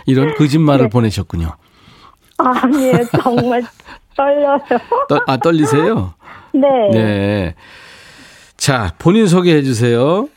이런 0.05 0.33
거짓말을 0.35 0.85
네. 0.85 0.89
보내셨군요. 0.89 1.49
아니에요. 2.37 2.97
정말 3.21 3.63
떨려요. 4.15 4.59
떨, 5.09 5.19
아, 5.27 5.37
떨리세요? 5.37 6.13
네. 6.53 6.89
네. 6.91 7.55
자, 8.57 8.93
본인 8.97 9.27
소개해 9.27 9.63
주세요. 9.63 10.27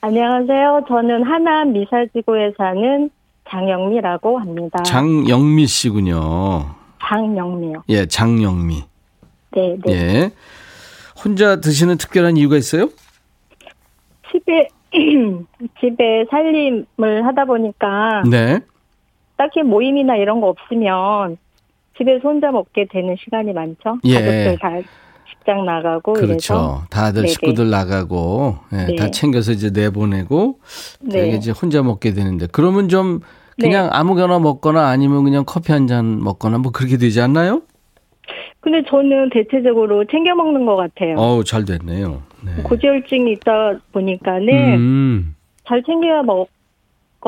안녕하세요. 0.00 0.82
저는 0.88 1.24
하남 1.24 1.72
미사지구에 1.72 2.52
사는 2.56 3.10
장영미라고 3.50 4.38
합니다. 4.38 4.82
장영미 4.84 5.66
씨군요. 5.66 6.74
장영미요. 7.08 7.82
예, 7.88 8.06
장영미. 8.06 8.84
네, 9.52 9.76
네. 9.84 9.92
예. 9.92 10.30
혼자 11.22 11.60
드시는 11.60 11.96
특별한 11.98 12.36
이유가 12.36 12.56
있어요? 12.56 12.88
집에 14.30 14.68
집에 15.80 16.24
살림을 16.30 17.26
하다 17.26 17.44
보니까 17.46 18.22
네. 18.30 18.60
딱히 19.36 19.62
모임이나 19.62 20.16
이런 20.16 20.40
거 20.40 20.48
없으면 20.48 21.36
집에서 21.98 22.28
혼자 22.28 22.50
먹게 22.50 22.86
되는 22.90 23.16
시간이 23.22 23.52
많죠. 23.52 23.98
예. 24.04 24.14
가족들 24.14 24.58
다 24.60 24.70
직장 25.30 25.64
나가고 25.64 26.12
그렇죠. 26.14 26.82
다들 26.90 27.22
네네. 27.22 27.28
식구들 27.28 27.70
나가고 27.70 28.56
예, 28.72 28.86
네. 28.86 28.96
다 28.96 29.10
챙겨서 29.10 29.52
이제 29.52 29.70
내보내고 29.70 30.58
네. 31.00 31.28
이제 31.30 31.50
혼자 31.52 31.82
먹게 31.82 32.12
되는데 32.12 32.46
그러면 32.52 32.88
좀 32.88 33.20
네. 33.58 33.68
그냥 33.68 33.88
아무거나 33.92 34.38
먹거나 34.38 34.88
아니면 34.88 35.24
그냥 35.24 35.44
커피 35.46 35.72
한 35.72 35.86
잔 35.86 36.22
먹거나 36.22 36.58
뭐 36.58 36.72
그렇게 36.72 36.96
되지 36.96 37.20
않나요? 37.20 37.62
근데 38.60 38.82
저는 38.88 39.30
대체적으로 39.30 40.04
챙겨 40.10 40.34
먹는 40.34 40.66
것 40.66 40.76
같아요. 40.76 41.14
어우 41.16 41.44
잘 41.44 41.64
됐네요. 41.64 42.22
네. 42.44 42.62
고지혈증이 42.64 43.32
있다 43.32 43.78
보니까는 43.92 44.48
음, 44.74 45.36
잘 45.66 45.82
챙겨 45.84 46.22
먹 46.24 46.48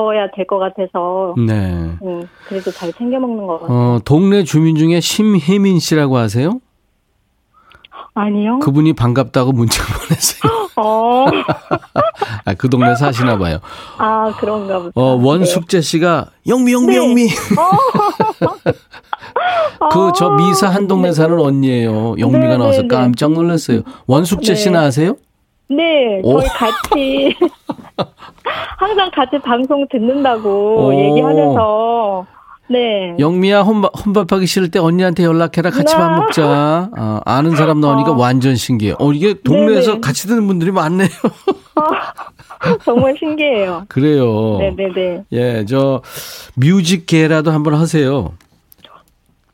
어야 0.00 0.30
될 0.30 0.46
것 0.46 0.58
같아서 0.58 1.34
네. 1.44 1.54
음, 2.02 2.28
그래도 2.46 2.70
잘 2.70 2.92
챙겨 2.92 3.18
먹는 3.18 3.46
것 3.48 3.60
같아요. 3.62 3.76
어, 3.76 3.98
동네 4.04 4.44
주민 4.44 4.76
중에 4.76 5.00
심혜민 5.00 5.80
씨라고 5.80 6.16
아세요? 6.18 6.60
아니요. 8.14 8.60
그분이 8.60 8.92
반갑다고 8.94 9.50
문자 9.52 9.82
보냈어요. 9.98 10.68
어, 10.76 11.26
아, 12.46 12.54
그 12.54 12.68
동네 12.70 12.94
사시나 12.94 13.38
봐요. 13.38 13.58
아 13.98 14.32
그런가 14.38 14.78
보다. 14.78 14.92
어, 14.94 15.18
원숙재 15.20 15.80
씨가 15.80 16.26
영미 16.46 16.72
영미 16.72 16.86
네. 16.86 16.96
영미 16.96 17.28
그저 19.90 20.26
아, 20.30 20.36
미사 20.36 20.68
한 20.68 20.86
동네 20.86 21.10
사는 21.12 21.38
언니예요. 21.38 22.14
영미가 22.18 22.46
네, 22.48 22.56
나와서 22.56 22.82
네, 22.82 22.88
네. 22.88 22.88
깜짝 22.88 23.32
놀랐어요. 23.32 23.82
원숙재 24.06 24.54
네. 24.54 24.60
씨는 24.60 24.78
아세요? 24.78 25.16
네, 25.68 26.20
오. 26.22 26.40
저희 26.40 26.48
같이 26.48 27.36
항상 28.78 29.10
같이 29.14 29.38
방송 29.38 29.86
듣는다고 29.88 30.86
오. 30.86 30.94
얘기하면서 30.94 32.26
네. 32.70 33.16
영미야 33.18 33.62
혼밥, 33.62 33.92
혼밥하기 34.04 34.46
싫을 34.46 34.70
때 34.70 34.78
언니한테 34.78 35.24
연락해라 35.24 35.70
같이 35.70 35.94
밥 35.94 36.12
네. 36.12 36.20
먹자. 36.20 36.90
아, 36.94 37.20
아는 37.24 37.56
사람 37.56 37.80
나오니까 37.80 38.12
어. 38.12 38.16
완전 38.18 38.56
신기해. 38.56 38.94
어 38.98 39.12
이게 39.12 39.34
동네에서 39.42 39.92
네네. 39.92 40.00
같이 40.00 40.28
듣는 40.28 40.46
분들이 40.46 40.70
많네요. 40.70 41.08
정말 42.84 43.14
신기해요. 43.18 43.84
그래요. 43.88 44.58
네네네. 44.58 45.24
예, 45.32 45.64
저 45.66 46.02
뮤직계라도 46.56 47.50
한번 47.52 47.74
하세요. 47.74 48.32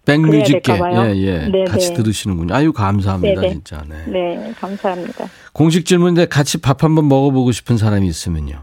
백뮤직계. 0.04 0.72
예, 0.72 1.16
예. 1.16 1.38
네네. 1.48 1.64
같이 1.64 1.94
들으시는군요. 1.94 2.54
아유 2.54 2.72
감사합니다, 2.72 3.40
네네. 3.40 3.52
진짜. 3.54 3.82
네. 3.88 4.04
네, 4.06 4.52
감사합니다. 4.60 5.26
공식 5.52 5.86
질문인데 5.86 6.26
같이 6.26 6.60
밥 6.60 6.84
한번 6.84 7.08
먹어보고 7.08 7.52
싶은 7.52 7.76
사람이 7.76 8.06
있으면요. 8.06 8.62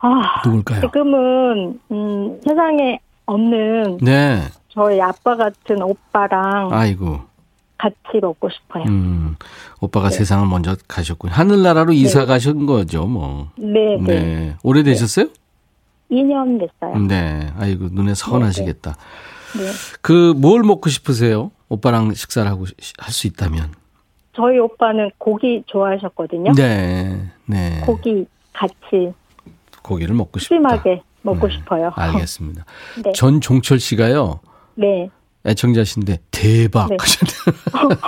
아, 0.00 0.08
누굴까요? 0.44 0.82
지금은 0.82 1.80
음, 1.90 2.40
세상에 2.46 2.98
없는 3.26 3.98
네. 4.02 4.42
저희 4.68 5.00
아빠 5.00 5.34
같은 5.36 5.80
오빠랑 5.82 6.70
아이고. 6.72 7.20
같이 7.78 8.18
먹고 8.20 8.48
싶어요. 8.50 8.84
음. 8.84 9.36
오빠가 9.80 10.08
네. 10.10 10.16
세상을 10.16 10.46
먼저 10.46 10.76
가셨군요. 10.88 11.32
하늘나라로 11.32 11.92
이사 11.92 12.24
가신 12.26 12.66
거죠, 12.66 13.06
뭐. 13.06 13.48
네, 13.56 13.96
네. 14.00 14.20
네. 14.20 14.56
오래되셨어요? 14.62 15.26
2년 16.10 16.60
됐어요. 16.60 16.98
네. 17.06 17.52
아이고, 17.58 17.88
눈에 17.90 18.14
선하시겠다. 18.14 18.96
네. 19.56 19.70
그, 20.00 20.32
뭘 20.36 20.62
먹고 20.62 20.88
싶으세요? 20.90 21.50
오빠랑 21.68 22.14
식사를 22.14 22.50
하고 22.50 22.66
할 22.98 23.12
수 23.12 23.26
있다면. 23.26 23.72
저희 24.36 24.58
오빠는 24.58 25.10
고기 25.18 25.62
좋아하셨거든요. 25.66 26.52
네. 26.56 27.30
네. 27.46 27.80
고기 27.86 28.26
같이 28.52 29.12
고기를 29.82 30.14
먹고 30.14 30.40
싶다. 30.40 30.54
푸짐하게 30.56 31.02
먹고 31.22 31.46
네. 31.48 31.54
싶어요. 31.54 31.92
알겠습니다. 31.94 32.64
네. 33.04 33.12
전 33.12 33.40
종철 33.40 33.78
씨가요. 33.78 34.40
네. 34.74 35.08
애청자신데 35.46 36.20
대박 36.30 36.88
네. 36.88 36.96
하셨네요. 36.98 37.98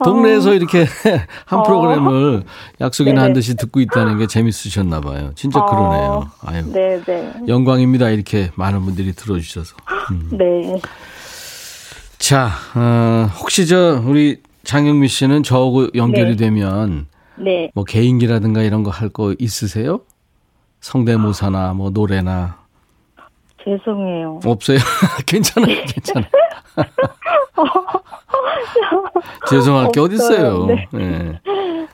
동네에서 0.04 0.52
이렇게 0.54 0.86
한 1.46 1.60
어. 1.60 1.62
프로그램을 1.62 2.42
약속이나 2.80 3.14
네네. 3.14 3.22
한 3.22 3.32
듯이 3.32 3.56
듣고 3.56 3.80
있다는 3.80 4.18
게 4.18 4.26
재밌으셨나 4.26 5.00
봐요. 5.00 5.32
진짜 5.34 5.60
어. 5.60 5.66
그러네요. 5.66 6.30
아유. 6.42 6.72
네, 6.72 7.00
네. 7.04 7.32
영광입니다. 7.48 8.10
이렇게 8.10 8.50
많은 8.56 8.82
분들이 8.82 9.12
들어주셔서. 9.12 9.76
음. 10.10 10.28
네. 10.32 10.80
자, 12.18 12.50
어, 12.74 13.30
혹시 13.38 13.66
저 13.66 14.00
우리 14.04 14.40
장영미 14.64 15.08
씨는 15.08 15.42
저하고 15.44 15.88
연결이 15.94 16.30
네. 16.30 16.36
되면 16.36 17.06
네. 17.36 17.70
뭐 17.74 17.84
개인기라든가 17.84 18.62
이런 18.62 18.82
거 18.82 18.90
할 18.90 19.08
거 19.10 19.34
있으세요? 19.38 20.00
성대모사나 20.80 21.74
뭐 21.74 21.90
노래나 21.90 22.58
죄송해요. 23.66 24.40
없어요? 24.44 24.78
괜찮아요, 25.26 25.76
괜찮아요. 25.88 26.30
죄송할 29.50 29.90
게. 29.92 30.00
어딨어요. 30.00 30.66
네. 30.66 30.86
네. 30.92 31.40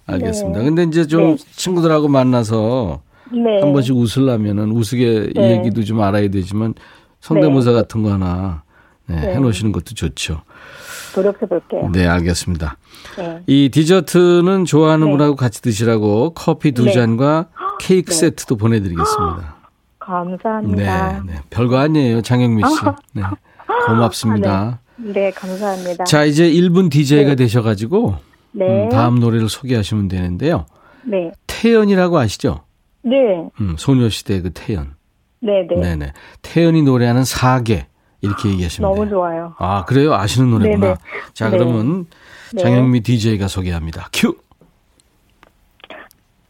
알겠습니다. 0.07 0.59
네. 0.59 0.65
근데 0.65 0.83
이제 0.85 1.07
좀 1.07 1.37
네. 1.37 1.45
친구들하고 1.57 2.09
만나서 2.09 3.01
네. 3.33 3.61
한 3.63 3.73
번씩 3.73 3.97
웃으려면은 3.97 4.73
우스개 4.73 5.33
네. 5.35 5.57
얘기도 5.59 5.83
좀 5.83 6.01
알아야 6.03 6.29
되지만 6.29 6.75
성대모사 7.21 7.71
네. 7.71 7.77
같은 7.77 8.03
거 8.03 8.13
하나 8.13 8.63
네, 9.07 9.19
네. 9.21 9.35
해놓으시는 9.35 9.73
것도 9.73 9.95
좋죠. 9.95 10.43
노력해 11.17 11.47
볼게요. 11.47 11.91
네, 11.93 12.07
알겠습니다. 12.07 12.77
네. 13.17 13.41
이 13.47 13.71
디저트는 13.71 14.67
좋아하는 14.67 15.07
네. 15.07 15.13
분하고 15.13 15.37
같이 15.37 15.63
드시라고 15.63 16.35
커피 16.35 16.73
두 16.73 16.85
네. 16.85 16.93
잔과 16.93 17.47
케이크 17.81 18.13
네. 18.13 18.19
세트도 18.19 18.57
보내드리겠습니다. 18.57 19.62
감사합니다. 20.05 21.23
네, 21.25 21.33
네. 21.33 21.39
별거 21.51 21.79
아니에요, 21.79 22.23
장영미 22.23 22.63
씨. 22.63 22.85
네. 23.15 23.23
고맙습니다. 23.87 24.81
네, 24.97 25.31
감사합니다. 25.31 26.05
자, 26.05 26.25
이제 26.25 26.51
1분 26.51 26.91
DJ가 26.91 27.31
네. 27.31 27.37
되셔가지고 27.37 28.17
네. 28.53 28.85
음, 28.85 28.89
다음 28.89 29.21
노래를 29.21 29.49
소개하시면 29.49 30.09
되는데요. 30.09 30.67
네. 31.05 31.33
태연이라고 31.47 32.19
아시죠? 32.19 32.61
네. 33.03 33.17
음, 33.61 33.77
소녀시대 33.79 34.43
그 34.43 34.51
태연. 34.53 34.95
네, 35.41 35.67
네. 35.69 35.81
네네. 35.81 36.13
태연이 36.43 36.83
노래하는 36.83 37.25
사계 37.25 37.87
이렇게 38.21 38.49
얘기하시면 38.51 38.89
너무 38.89 39.05
돼요. 39.05 39.11
좋아요. 39.17 39.55
아 39.59 39.85
그래요? 39.85 40.15
아시는 40.15 40.51
노래구나. 40.51 40.81
네네. 40.81 40.95
자 41.35 41.51
네. 41.51 41.59
그러면 41.59 42.07
네. 42.53 42.63
장영미 42.63 43.01
DJ가 43.01 43.49
소개합니다. 43.49 44.09
큐. 44.13 44.37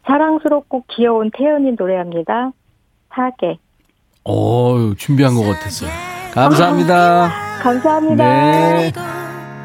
사랑스럽고 0.05 0.83
귀여운 0.89 1.31
태연이 1.35 1.71
노래합니다. 1.77 2.51
사계. 3.15 3.57
오, 4.25 4.93
준비한 4.95 5.35
것 5.35 5.43
같았어요. 5.43 5.89
감사합니다. 6.33 7.59
감사합니다. 7.61 8.23
네. 8.23 8.91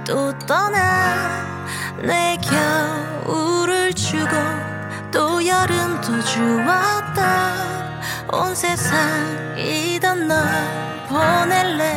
또 0.07 0.37
떠나 0.41 1.57
내 2.03 2.37
겨울을 3.25 3.93
주고 3.95 4.31
또 5.11 5.45
여름도 5.47 6.21
주었다 6.23 7.55
온 8.33 8.55
세상이던 8.55 10.29
널 10.29 10.39
보낼래 11.09 11.95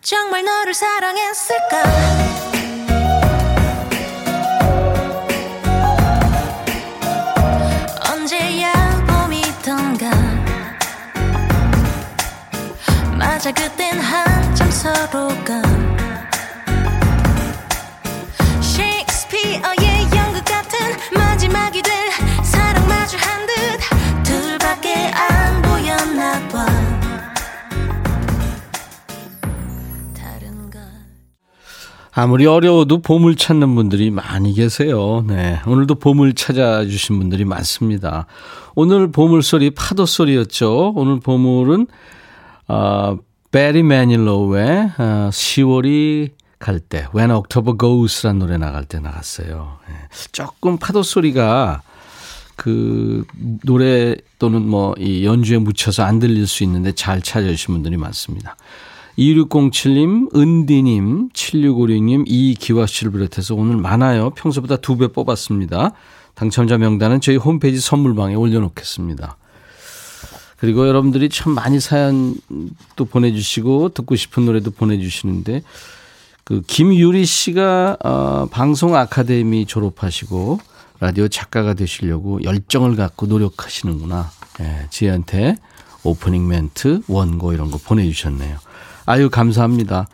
정말 0.00 0.44
너를 0.44 0.74
사랑했을까 0.74 2.57
맞아 13.48 13.66
그땐 13.70 13.98
한참 13.98 14.70
서로가 14.70 15.62
셰익스피어의 18.60 20.02
연극 20.14 20.44
같은 20.44 20.78
마지막이 21.14 21.80
될 21.80 22.10
사랑 22.44 22.86
마주 22.86 23.16
한 23.18 23.46
듯 23.46 24.22
둘밖에 24.22 24.94
안 25.14 25.62
보였나 25.62 26.48
봐 26.48 26.66
아무리 32.12 32.44
어려워도 32.44 33.00
봄을 33.00 33.36
찾는 33.36 33.74
분들이 33.76 34.10
많이 34.10 34.52
계세요. 34.52 35.24
네. 35.26 35.60
오늘도 35.66 35.94
봄을 36.00 36.34
찾아주신 36.34 37.18
분들이 37.18 37.46
많습니다. 37.46 38.26
오늘 38.74 39.10
보물 39.10 39.42
소리 39.42 39.70
파도 39.70 40.04
소리였죠. 40.04 40.94
오늘 40.96 41.20
보물은, 41.20 41.86
어, 42.66 43.18
베리 43.50 43.82
매닐로우의 43.82 44.92
어, 44.98 45.30
10월이 45.32 46.30
갈 46.58 46.80
때, 46.80 47.06
When 47.14 47.30
October 47.30 47.76
Goes라는 47.78 48.40
노래 48.40 48.56
나갈 48.58 48.84
때 48.84 48.98
나갔어요. 48.98 49.78
네. 49.88 49.94
조금 50.32 50.76
파도 50.76 51.02
소리가 51.02 51.82
그 52.56 53.24
노래 53.64 54.16
또는 54.40 54.66
뭐 54.68 54.94
이 54.98 55.24
연주에 55.24 55.58
묻혀서 55.58 56.02
안 56.02 56.18
들릴 56.18 56.46
수 56.48 56.64
있는데 56.64 56.92
잘 56.92 57.22
찾아주신 57.22 57.74
분들이 57.74 57.96
많습니다. 57.96 58.56
2607님, 59.16 60.34
은디님, 60.36 61.30
7656님, 61.30 62.24
이기화 62.26 62.86
씨를 62.86 63.12
비롯해서 63.12 63.54
오늘 63.54 63.76
많아요. 63.76 64.30
평소보다 64.30 64.76
두 64.76 64.96
배 64.96 65.08
뽑았습니다. 65.08 65.92
당첨자 66.34 66.78
명단은 66.78 67.20
저희 67.20 67.36
홈페이지 67.36 67.80
선물방에 67.80 68.34
올려놓겠습니다. 68.34 69.36
그리고 70.58 70.88
여러분들이 70.88 71.28
참 71.28 71.52
많이 71.52 71.80
사연도 71.80 73.04
보내주시고 73.08 73.90
듣고 73.90 74.16
싶은 74.16 74.44
노래도 74.44 74.70
보내주시는데 74.70 75.62
그 76.44 76.62
김유리 76.66 77.24
씨가 77.24 77.98
어, 78.04 78.48
방송 78.50 78.96
아카데미 78.96 79.66
졸업하시고 79.66 80.58
라디오 81.00 81.28
작가가 81.28 81.74
되시려고 81.74 82.42
열정을 82.42 82.96
갖고 82.96 83.26
노력하시는구나. 83.26 84.30
예, 84.60 84.86
지혜한테 84.90 85.56
오프닝 86.02 86.48
멘트, 86.48 87.02
원고 87.06 87.52
이런 87.52 87.70
거 87.70 87.78
보내주셨네요. 87.78 88.58
아유 89.06 89.30
감사합니다. 89.30 90.08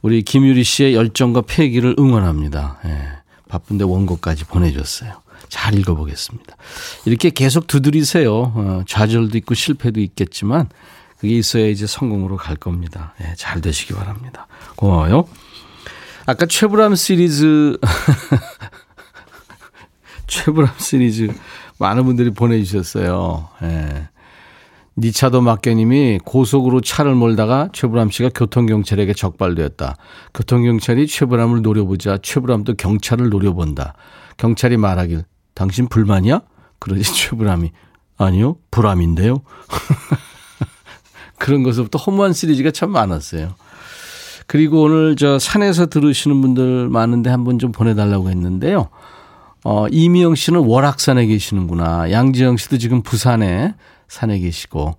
우리 0.00 0.22
김유리 0.22 0.64
씨의 0.64 0.94
열정과 0.94 1.42
패기를 1.42 1.96
응원합니다. 1.98 2.78
예, 2.86 3.08
바쁜데 3.48 3.84
원고까지 3.84 4.44
보내줬어요. 4.44 5.21
잘 5.52 5.78
읽어보겠습니다. 5.78 6.56
이렇게 7.04 7.28
계속 7.28 7.66
두드리세요. 7.66 8.32
어, 8.34 8.82
좌절도 8.88 9.36
있고 9.36 9.52
실패도 9.52 10.00
있겠지만 10.00 10.70
그게 11.18 11.36
있어야 11.36 11.66
이제 11.66 11.86
성공으로 11.86 12.38
갈 12.38 12.56
겁니다. 12.56 13.12
예, 13.20 13.34
잘 13.36 13.60
되시기 13.60 13.92
바랍니다. 13.92 14.46
고마워요. 14.76 15.28
아까 16.24 16.46
최불암 16.46 16.94
시리즈 16.94 17.76
최불암 20.26 20.72
시리즈 20.78 21.28
많은 21.78 22.06
분들이 22.06 22.30
보내주셨어요. 22.30 23.50
예. 23.62 24.08
니차도 24.96 25.42
막견님이 25.42 26.20
고속으로 26.24 26.80
차를 26.80 27.14
몰다가 27.14 27.68
최불암 27.74 28.10
씨가 28.10 28.30
교통경찰에게 28.34 29.12
적발되었다. 29.12 29.96
교통경찰이 30.32 31.06
최불암을 31.06 31.60
노려보자 31.60 32.16
최불암도 32.22 32.74
경찰을 32.76 33.28
노려본다. 33.28 33.92
경찰이 34.38 34.78
말하길 34.78 35.24
당신 35.54 35.88
불만이야? 35.88 36.42
그러지 36.78 37.02
최불암이 37.14 37.70
아니요 38.18 38.56
불암인데요. 38.70 39.42
그런 41.38 41.62
것부터 41.62 41.98
허무한 41.98 42.32
시리즈가 42.32 42.70
참 42.70 42.90
많았어요. 42.90 43.54
그리고 44.46 44.82
오늘 44.82 45.16
저 45.16 45.38
산에서 45.38 45.86
들으시는 45.86 46.40
분들 46.40 46.88
많은데 46.88 47.30
한번 47.30 47.58
좀 47.58 47.72
보내달라고 47.72 48.28
했는데요. 48.28 48.88
어, 49.64 49.86
이미영 49.88 50.34
씨는 50.34 50.60
월악산에 50.60 51.26
계시는구나. 51.26 52.10
양지영 52.10 52.56
씨도 52.56 52.78
지금 52.78 53.02
부산에 53.02 53.74
산에 54.08 54.38
계시고, 54.40 54.96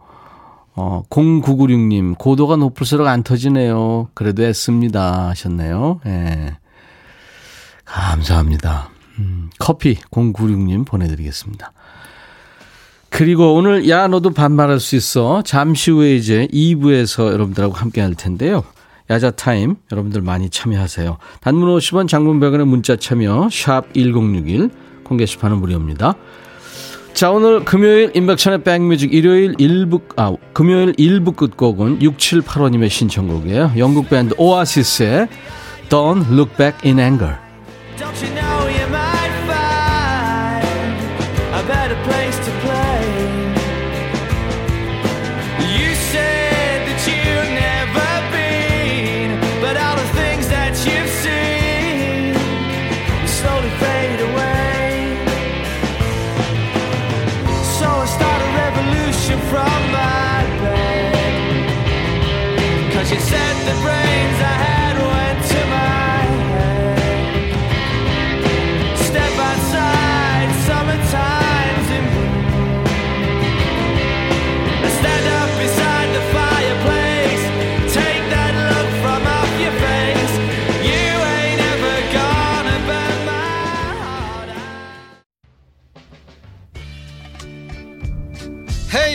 어, 0.75 1.03
0996님, 1.09 2.17
고도가 2.17 2.55
높을수록 2.55 3.07
안 3.07 3.23
터지네요. 3.23 4.09
그래도 4.13 4.43
애씁니다. 4.43 5.29
하셨네요. 5.29 5.99
예. 6.05 6.57
감사합니다. 7.85 8.92
음, 9.19 9.49
커피 9.59 9.95
096님 10.11 10.85
보내드리겠습니다. 10.85 11.71
그리고 13.09 13.53
오늘 13.53 13.87
야 13.89 14.07
너도 14.07 14.31
반말할 14.31 14.79
수 14.79 14.95
있어 14.95 15.43
잠시 15.43 15.91
후에 15.91 16.15
이제 16.15 16.47
2부에서 16.51 17.31
여러분들하고 17.31 17.73
함께 17.73 18.01
할 18.01 18.15
텐데요. 18.15 18.63
야자 19.09 19.31
타임 19.31 19.75
여러분들 19.91 20.21
많이 20.21 20.49
참여하세요. 20.49 21.17
단문 21.41 21.69
50원 21.77 22.07
장문 22.07 22.39
100원의 22.39 22.65
문자 22.65 22.95
참여 22.95 23.49
샵 23.51 23.93
1061 23.93 24.71
콩게시판은 25.03 25.57
무료입니다. 25.57 26.15
자 27.13 27.29
오늘 27.29 27.63
금요일 27.63 28.11
인백천의 28.15 28.63
백뮤직 28.63 29.13
일요일 29.13 29.53
1부 29.57 30.01
아 30.17 30.35
금요일 30.53 30.93
1부 30.93 31.35
끝곡은 31.35 31.99
6785님의 31.99 32.89
신청곡이에요. 32.89 33.73
영국 33.77 34.09
밴드 34.09 34.33
오아시스의 34.39 35.27
Don't 35.89 36.31
Look 36.31 36.57
Back 36.57 36.79
in 36.83 36.99
Anger. 36.99 37.35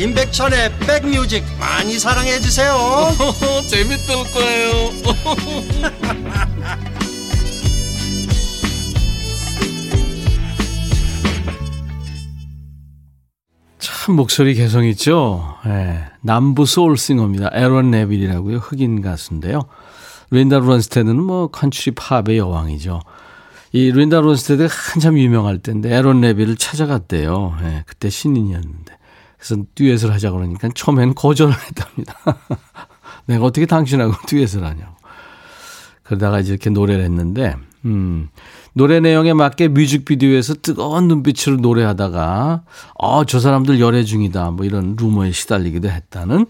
임백천의 0.00 0.78
백뮤직 0.78 1.44
많이 1.58 1.98
사랑해 1.98 2.40
주세요 2.40 2.74
재밌을 3.68 4.14
거예요 4.32 4.90
참 13.78 14.00
참 14.10 14.16
목소리 14.16 14.54
개성 14.54 14.84
있죠. 14.86 15.56
예, 15.66 16.04
남부 16.22 16.66
soul 16.66 16.86
singer입니다. 16.86 17.50
에런 17.52 17.90
네빌이라고요. 17.90 18.56
흑인 18.56 19.02
가수인데요. 19.02 19.62
린다 20.30 20.58
론스테드는 20.58 21.22
뭐 21.22 21.48
컨트리 21.48 21.94
팝의 21.94 22.38
여왕이죠. 22.38 23.00
이 23.72 23.92
린다 23.92 24.20
론스테드가 24.20 24.68
한참 24.68 25.16
유명할 25.16 25.58
때인데 25.58 25.94
에런 25.94 26.20
네빌을 26.22 26.56
찾아갔대요. 26.56 27.56
예, 27.62 27.84
그때 27.86 28.10
신인이었는데. 28.10 28.99
그래서 29.40 29.62
듀엣을 29.74 30.12
하자 30.12 30.30
그러니까 30.30 30.68
처음에는 30.74 31.14
거절을 31.14 31.54
했답니다. 31.54 32.14
내가 33.24 33.44
어떻게 33.46 33.64
당신하고 33.64 34.14
듀엣을 34.26 34.62
하냐고. 34.62 34.94
그러다가 36.02 36.40
이제 36.40 36.52
이렇게 36.52 36.68
노래를 36.68 37.02
했는데, 37.04 37.56
음, 37.86 38.28
노래 38.74 39.00
내용에 39.00 39.32
맞게 39.32 39.68
뮤직비디오에서 39.68 40.54
뜨거운 40.60 41.08
눈빛으로 41.08 41.56
노래하다가, 41.56 42.64
어, 42.94 43.24
저 43.24 43.40
사람들 43.40 43.80
열애 43.80 44.04
중이다. 44.04 44.50
뭐 44.50 44.66
이런 44.66 44.96
루머에 44.98 45.32
시달리기도 45.32 45.88
했다는 45.88 46.46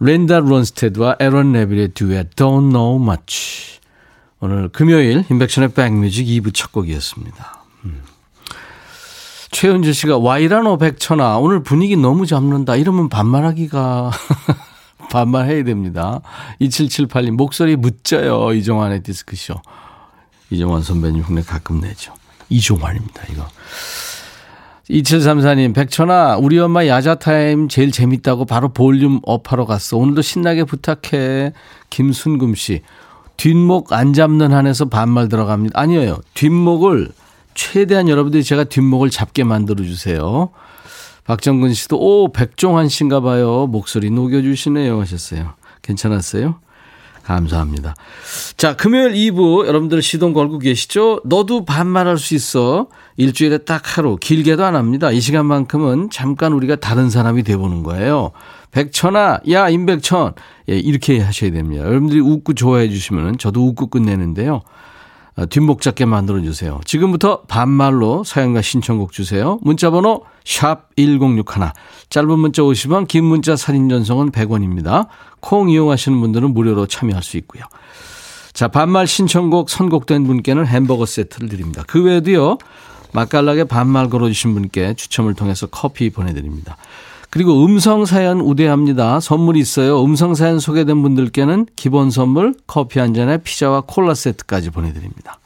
렌다 0.00 0.38
론스테드와 0.38 1.16
에런 1.18 1.52
네빌의 1.52 1.88
듀엣 1.94 2.36
Don't 2.36 2.70
Know 2.70 3.02
Much. 3.02 3.80
오늘 4.40 4.68
금요일 4.68 5.24
임백천의 5.28 5.72
백뮤직 5.72 6.26
2부 6.26 6.54
첫 6.54 6.70
곡이었습니다. 6.70 7.64
음. 7.86 8.02
최은주 9.50 9.92
씨가 9.92 10.18
와이라노 10.18 10.78
백천아 10.78 11.38
오늘 11.38 11.62
분위기 11.62 11.96
너무 11.96 12.26
잡는다 12.26 12.76
이러면 12.76 13.08
반말하기가 13.08 14.10
반말해야 15.10 15.64
됩니다. 15.64 16.20
2778님 16.60 17.32
목소리 17.32 17.76
멋져요 17.76 18.52
이종환의 18.52 19.02
디스크쇼. 19.02 19.54
이종환 20.50 20.82
선배님 20.82 21.22
흉내 21.22 21.42
가끔 21.42 21.80
내죠. 21.80 22.14
이종환입니다 22.48 23.22
이거. 23.30 23.46
2734님, 24.90 25.74
백천아, 25.74 26.38
우리 26.38 26.58
엄마 26.58 26.86
야자타임 26.86 27.68
제일 27.68 27.92
재밌다고 27.92 28.46
바로 28.46 28.70
volume 28.70 29.20
up하러 29.22 29.66
갔어. 29.66 29.98
오늘도 29.98 30.22
신나게 30.22 30.64
부탁해. 30.64 31.52
김순금 31.90 32.54
씨, 32.54 32.80
뒷목 33.36 33.92
안 33.92 34.14
잡는 34.14 34.52
한에서 34.52 34.86
반말 34.86 35.28
들어갑니다. 35.28 35.78
아니에요. 35.78 36.20
뒷목을, 36.32 37.10
최대한 37.58 38.08
여러분들이 38.08 38.44
제가 38.44 38.64
뒷목을 38.64 39.10
잡게 39.10 39.42
만들어 39.42 39.84
주세요. 39.84 40.50
박정근 41.24 41.74
씨도, 41.74 41.98
오, 41.98 42.32
백종환 42.32 42.88
씨인가 42.88 43.20
봐요. 43.20 43.66
목소리 43.66 44.10
녹여주시네요. 44.10 44.98
하셨어요. 45.00 45.54
괜찮았어요? 45.82 46.60
감사합니다. 47.24 47.96
자, 48.56 48.76
금요일 48.76 49.12
2부 49.12 49.66
여러분들 49.66 50.00
시동 50.02 50.32
걸고 50.32 50.60
계시죠? 50.60 51.20
너도 51.24 51.64
반말할 51.64 52.16
수 52.16 52.36
있어. 52.36 52.86
일주일에 53.16 53.58
딱 53.58 53.82
하루, 53.98 54.16
길게도 54.16 54.64
안 54.64 54.76
합니다. 54.76 55.10
이 55.10 55.20
시간만큼은 55.20 56.10
잠깐 56.10 56.52
우리가 56.52 56.76
다른 56.76 57.10
사람이 57.10 57.42
돼보는 57.42 57.82
거예요. 57.82 58.30
백천아, 58.70 59.40
야, 59.50 59.68
임백천. 59.68 60.34
예, 60.70 60.78
이렇게 60.78 61.18
하셔야 61.18 61.50
됩니다. 61.50 61.84
여러분들이 61.84 62.20
웃고 62.20 62.54
좋아해 62.54 62.88
주시면 62.88 63.38
저도 63.38 63.66
웃고 63.66 63.88
끝내는데요. 63.88 64.62
어, 65.38 65.46
뒷목 65.46 65.80
잡게 65.80 66.04
만들어 66.04 66.40
주세요. 66.40 66.80
지금부터 66.84 67.42
반말로 67.42 68.24
사연과 68.24 68.60
신청곡 68.60 69.12
주세요. 69.12 69.58
문자 69.62 69.88
번호 69.90 70.24
샵 70.44 70.88
1061. 70.96 71.44
짧은 72.10 72.38
문자 72.38 72.62
50원, 72.62 73.06
긴 73.06 73.24
문자 73.24 73.54
사진 73.54 73.88
전송은 73.88 74.32
100원입니다. 74.32 75.06
콩 75.38 75.70
이용하시는 75.70 76.20
분들은 76.20 76.52
무료로 76.52 76.86
참여할 76.86 77.22
수 77.22 77.36
있고요. 77.36 77.62
자, 78.52 78.66
반말 78.66 79.06
신청곡 79.06 79.70
선곡된 79.70 80.26
분께는 80.26 80.66
햄버거 80.66 81.06
세트를 81.06 81.48
드립니다. 81.48 81.84
그 81.86 82.02
외에도요, 82.02 82.58
맛깔나게 83.12 83.62
반말 83.62 84.08
걸어주신 84.08 84.54
분께 84.54 84.94
추첨을 84.94 85.34
통해서 85.34 85.68
커피 85.68 86.10
보내드립니다. 86.10 86.76
그리고 87.30 87.64
음성 87.64 88.06
사연 88.06 88.40
우대합니다. 88.40 89.20
선물이 89.20 89.60
있어요. 89.60 90.02
음성 90.02 90.34
사연 90.34 90.58
소개된 90.58 91.02
분들께는 91.02 91.66
기본 91.76 92.10
선물 92.10 92.54
커피 92.66 93.00
한 93.00 93.12
잔에 93.12 93.38
피자와 93.38 93.82
콜라 93.86 94.14
세트까지 94.14 94.70
보내드립니다. 94.70 95.38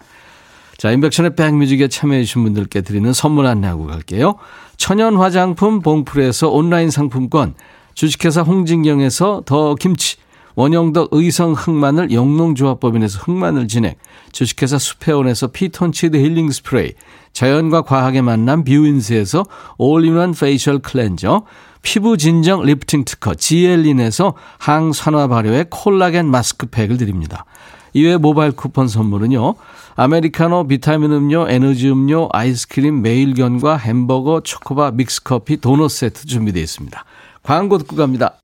자, 0.79 0.91
인백션의 0.91 1.37
백뮤직에 1.37 1.89
참여해주신 1.89 2.43
분들께 2.45 2.81
드리는 2.83 3.13
선물 3.13 3.47
안내하고 3.47 3.87
갈게요. 3.87 4.37
천연 4.77 5.17
화장품 5.17 5.81
봉풀에서 5.81 6.51
온라인 6.51 6.91
상품권, 6.91 7.55
주식회사 7.95 8.43
홍진경에서 8.43 9.43
더 9.45 9.75
김치, 9.75 10.17
원형덕 10.55 11.09
의성 11.13 11.53
흑마늘 11.53 12.11
영농조합법인에서 12.11 13.21
흑마늘 13.21 13.69
진액, 13.69 13.99
주식회사 14.33 14.79
수페온에서 14.79 15.49
피톤치드 15.49 16.17
힐링 16.17 16.51
스프레이, 16.51 16.93
자연과 17.33 17.83
과학의 17.83 18.23
만남 18.23 18.65
뷰인스에서 18.65 19.45
all-in-one 19.79 20.33
facial 20.33 20.81
클렌저, 20.81 21.45
피부 21.83 22.17
진정 22.17 22.63
리프팅 22.63 23.05
특허 23.05 23.35
지엘린에서 23.35 24.35
항산화 24.59 25.27
발효의 25.27 25.67
콜라겐 25.71 26.27
마스크팩을 26.31 26.97
드립니다. 26.97 27.45
이외 27.93 28.17
모바일 28.17 28.53
쿠폰 28.53 28.89
선물은요. 28.89 29.55
아메리카노, 29.97 30.67
비타민 30.67 31.13
음료, 31.13 31.49
에너지 31.49 31.91
음료, 31.91 32.29
아이스크림, 32.33 33.03
매일견과 33.03 33.77
햄버거, 33.77 34.41
초코바, 34.41 34.93
믹스커피, 34.93 35.59
도넛 35.59 35.91
세트 35.91 36.27
준비되어 36.27 36.63
있습니다. 36.63 37.05
광고 37.43 37.77
듣고 37.79 37.97
갑니다. 37.97 38.42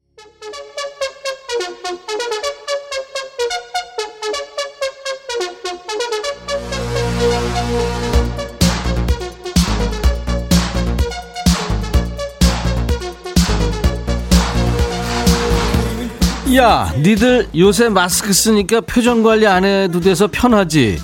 야, 16.58 16.92
니들 16.96 17.48
요새 17.56 17.88
마스크 17.88 18.32
쓰니까 18.32 18.80
표정 18.80 19.22
관리 19.22 19.46
안 19.46 19.64
해도 19.64 20.00
돼서 20.00 20.26
편하지. 20.26 20.98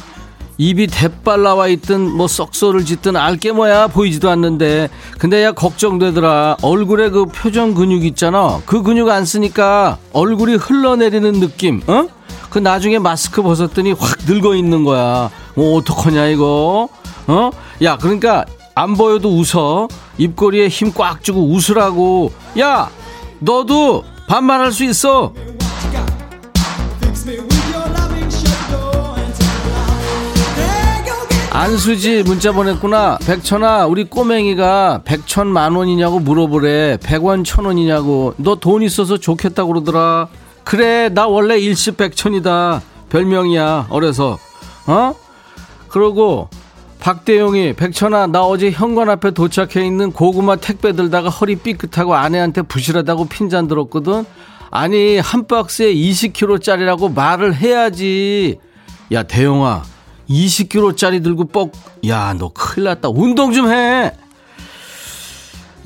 입이 0.58 0.88
대빨 0.88 1.42
나와 1.44 1.68
있든 1.68 2.10
뭐 2.10 2.26
썩소를 2.26 2.84
짓든 2.84 3.14
알게 3.16 3.52
뭐야 3.52 3.86
보이지도 3.86 4.28
않는데. 4.30 4.88
근데 5.18 5.44
야 5.44 5.52
걱정되더라. 5.52 6.56
얼굴에 6.62 7.10
그 7.10 7.26
표정 7.26 7.72
근육 7.74 8.04
있잖아. 8.04 8.60
그 8.66 8.82
근육 8.82 9.08
안 9.10 9.24
쓰니까 9.24 9.98
얼굴이 10.12 10.56
흘러내리는 10.56 11.38
느낌 11.38 11.82
어? 11.86 12.08
그 12.50 12.58
나중에 12.58 12.98
마스크 12.98 13.40
벗었더니 13.40 13.92
확 13.92 14.18
늙어 14.26 14.56
있는 14.56 14.82
거야. 14.82 15.30
뭐 15.54 15.76
어떡하냐 15.78 16.26
이거? 16.26 16.88
어? 17.28 17.50
야 17.82 17.96
그러니까 17.96 18.44
안 18.74 18.94
보여도 18.96 19.28
웃어. 19.30 19.86
입꼬리에 20.18 20.66
힘 20.66 20.92
꽉 20.92 21.22
주고 21.22 21.48
웃으라고. 21.48 22.32
야 22.58 22.90
너도 23.38 24.04
반말할 24.28 24.72
수 24.72 24.84
있어. 24.84 25.32
안수지 31.50 32.24
문자 32.24 32.50
보냈구나. 32.50 33.18
백천아 33.24 33.87
우리 33.87 34.04
꼬맹이가 34.04 35.02
백천 35.04 35.46
만 35.46 35.74
원이냐고 35.76 36.18
물어보래. 36.18 36.98
백원 37.02 37.44
천원이냐고. 37.44 38.34
너 38.38 38.56
돈 38.56 38.82
있어서 38.82 39.18
좋겠다 39.18 39.64
그러더라. 39.64 40.28
그래 40.64 41.10
나 41.10 41.28
원래 41.28 41.58
일시백천이다. 41.58 42.82
별명이야 43.08 43.87
어려서. 43.90 44.38
어? 44.87 45.14
그러고 45.88 46.48
박대용이 47.04 47.74
백천아 47.74 48.28
나 48.28 48.44
어제 48.44 48.70
현관 48.70 49.10
앞에 49.10 49.32
도착해 49.32 49.84
있는 49.84 50.10
고구마 50.10 50.56
택배 50.56 50.94
들다가 50.94 51.28
허리 51.28 51.54
삐끗하고 51.54 52.14
아내한테 52.14 52.62
부실하다고 52.62 53.26
핀잔 53.26 53.68
들었거든 53.68 54.24
아니 54.70 55.18
한 55.18 55.46
박스에 55.46 55.92
20kg짜리라고 55.92 57.12
말을 57.12 57.54
해야지 57.54 58.58
야 59.12 59.22
대용아 59.22 59.82
20kg짜리 60.30 61.22
들고 61.22 61.44
뻑, 61.48 61.72
야, 62.08 62.34
너 62.38 62.50
큰일 62.54 62.84
났다. 62.84 63.10
운동 63.10 63.52
좀 63.52 63.70
해! 63.70 64.10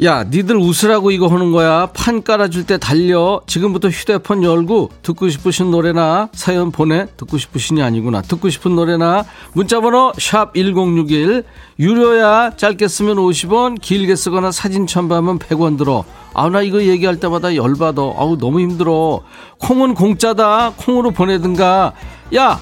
야, 0.05 0.23
니들 0.23 0.57
웃으라고 0.57 1.11
이거 1.11 1.27
하는 1.27 1.51
거야. 1.51 1.87
판 1.87 2.23
깔아줄 2.23 2.67
때 2.67 2.79
달려. 2.79 3.41
지금부터 3.49 3.89
휴대폰 3.89 4.45
열고 4.45 4.91
듣고 5.03 5.29
싶으신 5.29 5.73
노래나 5.73 6.29
사연 6.33 6.71
보내. 6.71 7.07
듣고 7.17 7.37
싶으신이 7.37 7.83
아니구나. 7.83 8.23
듣고 8.23 8.49
싶은 8.49 8.77
노래나 8.77 9.25
문자번호 9.55 10.13
샵 10.17 10.55
1061. 10.55 11.43
유료야. 11.81 12.53
짧게 12.57 12.87
쓰면 12.87 13.17
50원, 13.17 13.81
길게 13.81 14.15
쓰거나 14.15 14.53
사진 14.53 14.87
첨부하면 14.87 15.41
100원 15.41 15.77
들어. 15.77 16.05
아, 16.33 16.49
나 16.49 16.63
이거 16.63 16.81
얘기할 16.81 17.19
때마다 17.19 17.57
열받아. 17.57 18.01
아우, 18.01 18.39
너무 18.39 18.61
힘들어. 18.61 19.23
콩은 19.59 19.95
공짜다. 19.95 20.75
콩으로 20.77 21.11
보내든가. 21.11 21.93
야, 22.37 22.61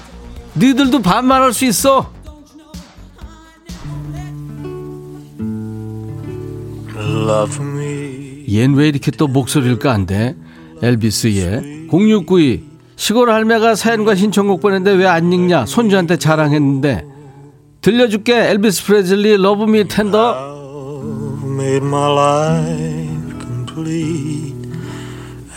니들도 0.55 1.03
반말할 1.03 1.53
수 1.53 1.65
있어. 1.65 2.16
얜 8.47 8.75
왜 8.75 8.87
이렇게 8.89 9.11
또 9.11 9.27
목소리를 9.27 9.79
까는데? 9.79 10.35
엘비스의 10.81 11.87
0692 11.91 12.63
시골 12.95 13.29
할매가 13.31 13.75
사연과 13.75 14.15
신청곡 14.15 14.61
보냈는데 14.61 14.91
왜 14.97 15.05
안 15.07 15.31
읽냐? 15.31 15.65
손주한테 15.65 16.17
자랑했는데 16.17 17.05
들려줄게 17.81 18.49
엘비스 18.51 18.85
프레슬리 18.85 19.37
Love 19.37 19.65
Me 19.65 19.87
Tender 19.87 20.55
made 21.57 21.85
my 21.85 22.11
life 22.11 23.27
lead, 23.77 24.55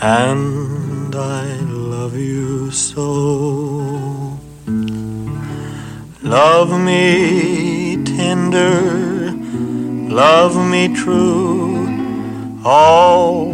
and 0.01 1.15
I 1.15 1.47
love 1.67 2.15
you 2.15 2.69
so. 2.71 4.37
Love 6.23 6.71
me 6.79 7.97
tender, 8.05 9.20
love 10.11 10.57
me 10.69 10.93
true, 10.93 11.87
all 12.65 13.53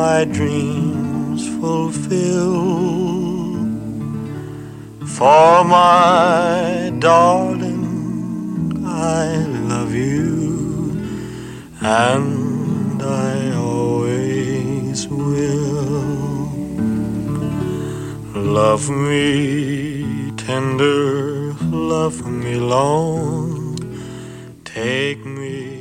my 0.00 0.24
dreams 0.24 1.46
fulfill. 1.60 2.82
For 5.06 5.64
my 5.64 6.92
darling, 6.98 8.82
I 8.84 9.46
love 9.70 9.94
you, 9.94 10.90
and 11.80 13.00
I 13.00 13.54
always 13.54 15.06
will. 15.06 16.50
Love 18.34 18.90
me 18.90 20.32
tender, 20.36 21.54
love 21.70 22.26
me 22.26 22.56
long, 22.56 23.78
take 24.64 25.24
me. 25.24 25.71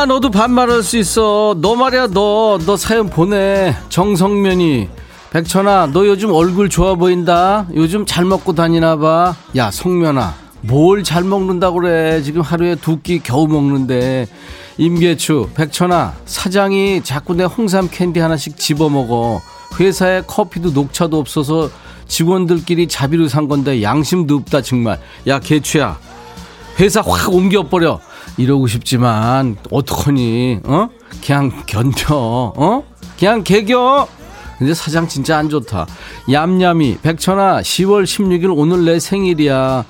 야 0.00 0.06
너도 0.06 0.30
반말할 0.30 0.82
수 0.82 0.96
있어. 0.96 1.54
너 1.60 1.74
말이야 1.74 2.06
너. 2.06 2.58
너 2.64 2.74
사연 2.78 3.10
보내. 3.10 3.76
정성면이. 3.90 4.88
백천아 5.30 5.90
너 5.92 6.06
요즘 6.06 6.32
얼굴 6.32 6.70
좋아 6.70 6.94
보인다. 6.94 7.66
요즘 7.74 8.06
잘 8.06 8.24
먹고 8.24 8.54
다니나 8.54 8.96
봐야 8.96 9.70
성면아 9.70 10.34
뭘 10.62 11.02
잘 11.04 11.22
먹는다 11.24 11.70
그래. 11.72 12.22
지금 12.22 12.40
하루에 12.40 12.76
두 12.76 13.02
끼 13.02 13.18
겨우 13.22 13.46
먹는데. 13.46 14.26
임계추 14.78 15.50
백천아 15.54 16.14
사장이 16.24 17.02
자꾸 17.04 17.34
내 17.34 17.44
홍삼 17.44 17.90
캔디 17.90 18.20
하나씩 18.20 18.56
집어먹어. 18.56 19.42
회사에 19.78 20.22
커피도 20.26 20.70
녹차도 20.70 21.18
없어서 21.18 21.68
직원들끼리 22.08 22.88
자비로 22.88 23.28
산 23.28 23.48
건데 23.48 23.82
양심도 23.82 24.36
없다 24.36 24.62
정말. 24.62 24.98
야 25.26 25.40
개추야. 25.40 25.98
회사 26.78 27.02
확 27.02 27.34
옮겨버려. 27.34 28.00
이러고 28.36 28.66
싶지만, 28.66 29.56
어떡하니, 29.70 30.60
어? 30.64 30.88
그냥 31.24 31.50
견뎌, 31.66 32.06
어? 32.56 32.82
그냥 33.18 33.42
개겨. 33.44 34.06
근데 34.58 34.74
사장 34.74 35.08
진짜 35.08 35.38
안 35.38 35.48
좋다. 35.48 35.86
얌얌이, 36.30 36.98
백천아, 37.02 37.60
10월 37.62 38.04
16일 38.04 38.52
오늘 38.56 38.84
내 38.84 38.98
생일이야. 38.98 39.84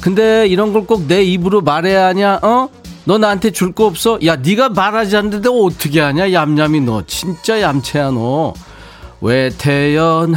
근데 0.00 0.46
이런 0.46 0.72
걸 0.74 0.86
꼭 0.86 1.06
내 1.08 1.22
입으로 1.24 1.62
말해야 1.62 2.06
하냐, 2.08 2.40
어? 2.42 2.68
너 3.04 3.18
나한테 3.18 3.50
줄 3.52 3.72
거 3.72 3.86
없어? 3.86 4.18
야, 4.26 4.36
네가 4.36 4.70
말하지 4.70 5.16
않는데 5.16 5.48
어떻게 5.48 6.00
하냐, 6.00 6.32
얌얌이 6.32 6.80
너. 6.82 7.02
진짜 7.06 7.60
얌체야, 7.60 8.10
너. 8.10 8.52
왜 9.22 9.48
태어나니? 9.56 10.36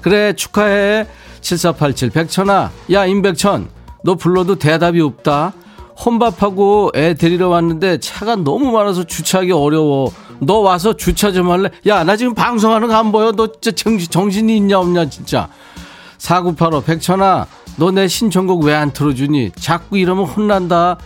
그래, 0.00 0.32
축하해. 0.34 1.06
7487, 1.40 2.10
백천아. 2.10 2.70
야, 2.92 3.06
임백천. 3.06 3.68
너 4.04 4.14
불러도 4.14 4.54
대답이 4.56 5.00
없다. 5.00 5.52
혼밥하고 6.04 6.92
애 6.94 7.14
데리러 7.14 7.48
왔는데 7.48 7.98
차가 8.00 8.36
너무 8.36 8.70
많아서 8.70 9.04
주차하기 9.04 9.52
어려워. 9.52 10.12
너 10.40 10.58
와서 10.58 10.92
주차 10.94 11.32
좀 11.32 11.50
할래? 11.50 11.70
야, 11.86 12.04
나 12.04 12.16
지금 12.16 12.34
방송하는 12.34 12.88
거 12.88 12.94
안 12.94 13.10
보여? 13.12 13.32
너 13.32 13.46
진짜 13.52 13.70
정신, 13.72 14.10
정신이 14.10 14.56
있냐, 14.58 14.78
없냐, 14.78 15.08
진짜. 15.08 15.48
4985, 16.18 16.82
백천아, 16.82 17.46
너 17.76 17.90
내 17.90 18.08
신청곡 18.08 18.64
왜 18.64 18.74
안 18.74 18.92
틀어주니? 18.92 19.52
자꾸 19.58 19.96
이러면 19.98 20.26
혼난다. 20.26 20.98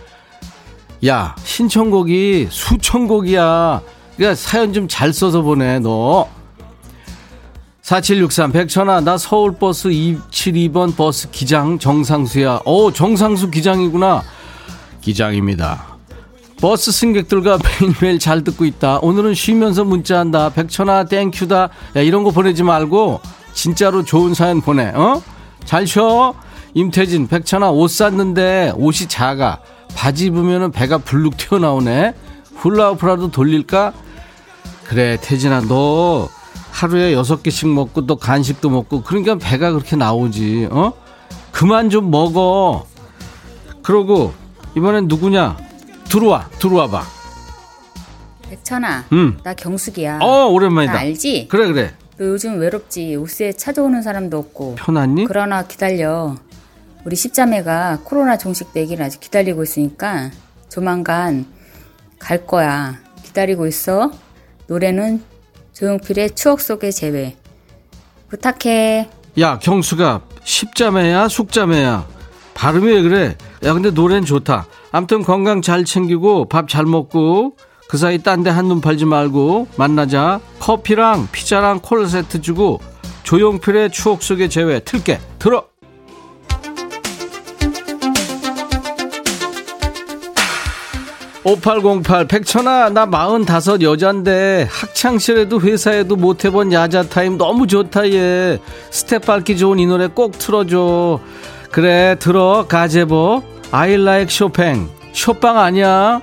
야, 1.05 1.35
신청곡이 1.43 2.47
수천곡이야. 2.49 3.81
그러니까 4.17 4.35
사연 4.35 4.73
좀 4.73 4.87
잘 4.89 5.13
써서 5.13 5.41
보내, 5.41 5.79
너. 5.79 6.27
4763 7.81 8.51
백천아 8.51 9.01
나 9.01 9.17
서울버스 9.17 9.89
272번 9.89 10.95
버스 10.95 11.29
기장 11.31 11.79
정상수야 11.79 12.61
오 12.63 12.91
정상수 12.93 13.49
기장이구나 13.49 14.23
기장입니다. 15.01 15.91
버스 16.61 16.91
승객들과 16.91 17.57
매일매일 17.57 18.19
잘 18.19 18.43
듣고 18.43 18.65
있다. 18.65 18.99
오늘은 19.01 19.33
쉬면서 19.33 19.83
문자한다. 19.83 20.49
백천아 20.49 21.05
thank 21.05 21.34
you다. 21.34 21.69
야 21.95 22.01
이런 22.01 22.23
거 22.23 22.29
보내지 22.31 22.63
말고 22.63 23.19
진짜로 23.53 24.03
좋은 24.03 24.33
사연 24.33 24.61
보내 24.61 24.89
어? 24.89 25.21
잘 25.65 25.87
쉬어. 25.87 26.35
임태진 26.73 27.27
백천아 27.27 27.71
옷 27.71 27.89
샀는데 27.89 28.73
옷이 28.75 29.07
작아. 29.09 29.59
바지 29.95 30.27
입으면 30.27 30.71
배가 30.71 30.99
불룩 30.99 31.35
튀어나오네. 31.35 32.13
훌라후프라도 32.55 33.31
돌릴까? 33.31 33.93
그래 34.85 35.17
태진아 35.19 35.61
너 35.61 36.29
하루에 36.69 37.13
여섯 37.13 37.41
개씩 37.41 37.69
먹고 37.69 38.05
또 38.05 38.15
간식도 38.17 38.69
먹고 38.69 39.01
그러니까 39.01 39.35
배가 39.35 39.71
그렇게 39.71 39.95
나오지 39.95 40.67
어? 40.71 40.93
그만 41.51 41.89
좀 41.89 42.11
먹어. 42.11 42.85
그러고 43.81 44.33
이번엔 44.75 45.07
누구냐 45.07 45.57
들어와 46.09 46.49
들어와 46.59 46.87
봐 46.87 47.03
백천아, 48.49 49.05
음. 49.13 49.37
나 49.43 49.53
경숙이야. 49.53 50.19
어, 50.21 50.47
오랜만이다. 50.47 50.91
나 50.93 50.99
알지? 50.99 51.47
그래 51.49 51.67
그래 51.67 51.93
너 52.17 52.25
요즘 52.25 52.59
외롭지. 52.59 53.15
옷에 53.15 53.53
찾아오는 53.53 54.01
사람도 54.01 54.37
없고. 54.37 54.75
편하니 54.75 55.25
그러나 55.25 55.63
기다려. 55.63 56.35
우리 57.05 57.15
십자매가 57.15 57.99
코로나 58.03 58.37
종식되기를 58.37 59.03
아직 59.05 59.21
기다리고 59.21 59.63
있으니까 59.63 60.31
조만간 60.69 61.45
갈 62.19 62.45
거야. 62.45 62.99
기다리고 63.23 63.67
있어. 63.67 64.11
노래는 64.67 65.23
조용필의 65.73 66.35
추억 66.35 66.59
속의 66.59 66.91
재회. 66.91 67.37
부탁해. 68.29 69.09
야 69.39 69.57
경수가 69.59 70.21
십자매야 70.43 71.29
숙자매야 71.29 72.05
발음이 72.61 72.91
왜 72.91 73.01
그래? 73.01 73.35
야 73.63 73.73
근데 73.73 73.89
노래는 73.89 74.23
좋다. 74.23 74.67
암튼 74.91 75.23
건강 75.23 75.63
잘 75.63 75.83
챙기고 75.83 76.45
밥 76.47 76.67
잘 76.67 76.85
먹고 76.85 77.55
그 77.89 77.97
사이 77.97 78.19
딴 78.19 78.43
데 78.43 78.51
한눈 78.51 78.81
팔지 78.81 79.05
말고 79.05 79.67
만나자. 79.77 80.39
커피랑 80.59 81.29
피자랑 81.31 81.79
콜라 81.81 82.05
세트 82.07 82.41
주고 82.41 82.79
조용필의 83.23 83.89
추억 83.91 84.21
속의 84.21 84.51
재회 84.51 84.79
틀게 84.79 85.19
들어. 85.39 85.65
(5808) 91.43 92.27
백천아 92.27 92.89
나 92.89 93.07
마흔다섯 93.07 93.81
여잔데. 93.81 94.67
학창시절에도 94.69 95.59
회사에도 95.61 96.15
못해본 96.15 96.71
야자타임 96.71 97.39
너무 97.39 97.65
좋다 97.65 98.07
얘. 98.11 98.59
스텝 98.91 99.25
밟기 99.25 99.57
좋은 99.57 99.79
이 99.79 99.87
노래 99.87 100.05
꼭 100.05 100.37
틀어줘 100.37 101.19
그래 101.71 102.15
들어 102.19 102.65
가제보. 102.67 103.43
I 103.71 103.93
Like 103.93 104.29
Chopin 104.29 104.89
쇼빵 105.13 105.57
아니야 105.57 106.21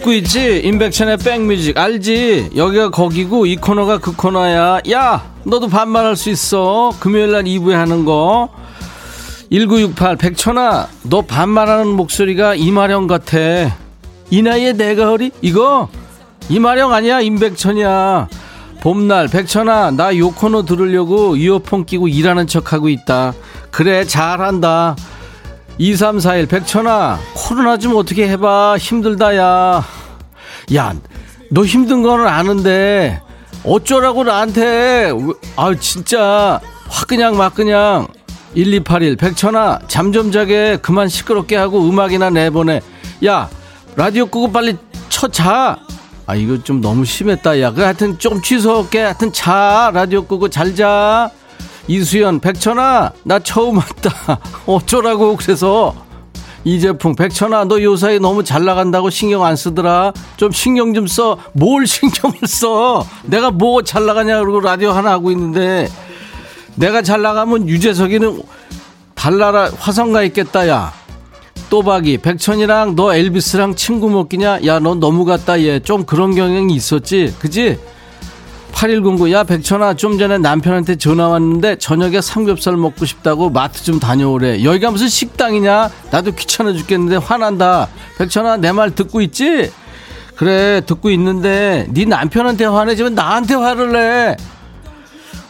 듣고 0.00 0.12
있지? 0.14 0.60
임백천의 0.64 1.18
백뮤직. 1.18 1.78
알지? 1.78 2.50
여기가 2.56 2.90
거기고 2.90 3.46
이 3.46 3.56
코너가 3.56 3.98
그 3.98 4.14
코너야. 4.16 4.80
야 4.90 5.32
너도 5.44 5.68
반말할 5.68 6.16
수 6.16 6.30
있어. 6.30 6.92
금요일날 7.00 7.44
2부에 7.44 7.72
하는 7.72 8.04
거. 8.04 8.48
1968 9.50 10.16
백천아 10.16 10.88
너 11.04 11.22
반말하는 11.22 11.88
목소리가 11.88 12.54
이마령 12.54 13.06
같아. 13.06 13.38
이 14.30 14.42
나이에 14.42 14.72
내가 14.72 15.06
허리? 15.06 15.30
이거? 15.42 15.88
이마령 16.48 16.92
아니야 16.92 17.20
임백천이야. 17.20 18.28
봄날 18.80 19.28
백천아 19.28 19.90
나 19.90 20.16
요 20.16 20.30
코너 20.30 20.64
들으려고 20.64 21.36
이어폰 21.36 21.84
끼고 21.84 22.08
일하는 22.08 22.46
척하고 22.46 22.88
있다. 22.88 23.34
그래 23.70 24.04
잘한다 24.04 24.96
2341 25.80 26.46
백천아 26.46 27.18
코로나 27.34 27.78
좀 27.78 27.96
어떻게 27.96 28.28
해봐. 28.28 28.76
힘들다 28.78 29.34
야 29.36 29.82
야 30.74 30.94
너 31.52 31.64
힘든 31.64 32.02
거는 32.02 32.28
아는데 32.28 33.20
어쩌라고 33.64 34.22
나한테. 34.24 35.10
아 35.56 35.74
진짜. 35.80 36.60
확 36.88 37.08
그냥 37.08 37.36
막 37.38 37.54
그냥. 37.54 38.06
1281 38.54 39.16
백천아 39.16 39.78
잠 39.88 40.12
좀 40.12 40.30
자게. 40.30 40.76
그만 40.82 41.08
시끄럽게 41.08 41.56
하고 41.56 41.88
음악이나 41.88 42.28
내보내. 42.28 42.82
야 43.24 43.48
라디오 43.96 44.26
끄고 44.26 44.52
빨리 44.52 44.76
쳐자. 45.08 45.78
아 46.26 46.34
이거 46.34 46.62
좀 46.62 46.82
너무 46.82 47.06
심했다. 47.06 47.58
야그 47.58 47.80
하여튼 47.80 48.18
좀 48.18 48.42
취소할게. 48.42 49.00
하여튼 49.00 49.32
자. 49.32 49.90
라디오 49.94 50.26
끄고 50.26 50.48
잘자 50.50 51.30
이수연 51.88 52.40
백천아 52.40 53.12
나 53.24 53.38
처음 53.40 53.78
왔다. 53.78 54.38
어쩌라고 54.66 55.36
그래서? 55.36 55.94
이제풍 56.62 57.14
백천아 57.16 57.64
너 57.64 57.82
요사이 57.82 58.18
너무 58.20 58.44
잘 58.44 58.64
나간다고 58.64 59.08
신경 59.10 59.44
안 59.44 59.56
쓰더라. 59.56 60.12
좀 60.36 60.52
신경 60.52 60.92
좀 60.92 61.06
써. 61.06 61.38
뭘 61.52 61.86
신경을 61.86 62.36
써? 62.46 63.04
내가 63.24 63.50
뭐 63.50 63.82
잘 63.82 64.04
나가냐 64.06 64.38
그러고 64.40 64.60
라디오 64.60 64.90
하나 64.90 65.12
하고 65.12 65.30
있는데 65.30 65.88
내가 66.76 67.02
잘 67.02 67.22
나가면 67.22 67.68
유재석이는 67.68 68.42
달나라 69.14 69.70
화성가 69.78 70.22
있겠다 70.24 70.68
야. 70.68 70.92
또박이 71.70 72.18
백천이랑 72.18 72.96
너 72.96 73.14
엘비스랑 73.14 73.76
친구 73.76 74.10
먹기냐? 74.10 74.60
야 74.66 74.80
너 74.80 74.94
너무 74.96 75.24
갔다 75.24 75.60
얘. 75.62 75.78
좀 75.80 76.04
그런 76.04 76.34
경향이 76.34 76.74
있었지? 76.74 77.34
그지 77.38 77.78
8109, 78.72 79.30
야, 79.32 79.44
백천아, 79.44 79.94
좀 79.94 80.18
전에 80.18 80.38
남편한테 80.38 80.96
전화 80.96 81.28
왔는데, 81.28 81.76
저녁에 81.76 82.20
삼겹살 82.20 82.76
먹고 82.76 83.04
싶다고 83.04 83.50
마트 83.50 83.82
좀 83.84 84.00
다녀오래. 84.00 84.64
여기가 84.64 84.90
무슨 84.90 85.08
식당이냐? 85.08 85.90
나도 86.10 86.32
귀찮아 86.32 86.72
죽겠는데, 86.72 87.16
화난다. 87.16 87.88
백천아, 88.18 88.56
내 88.56 88.72
말 88.72 88.94
듣고 88.94 89.20
있지? 89.20 89.70
그래, 90.36 90.80
듣고 90.86 91.10
있는데, 91.10 91.86
네 91.90 92.04
남편한테 92.06 92.64
화내지만 92.64 93.14
나한테 93.14 93.54
화를 93.54 93.92
내. 93.92 94.36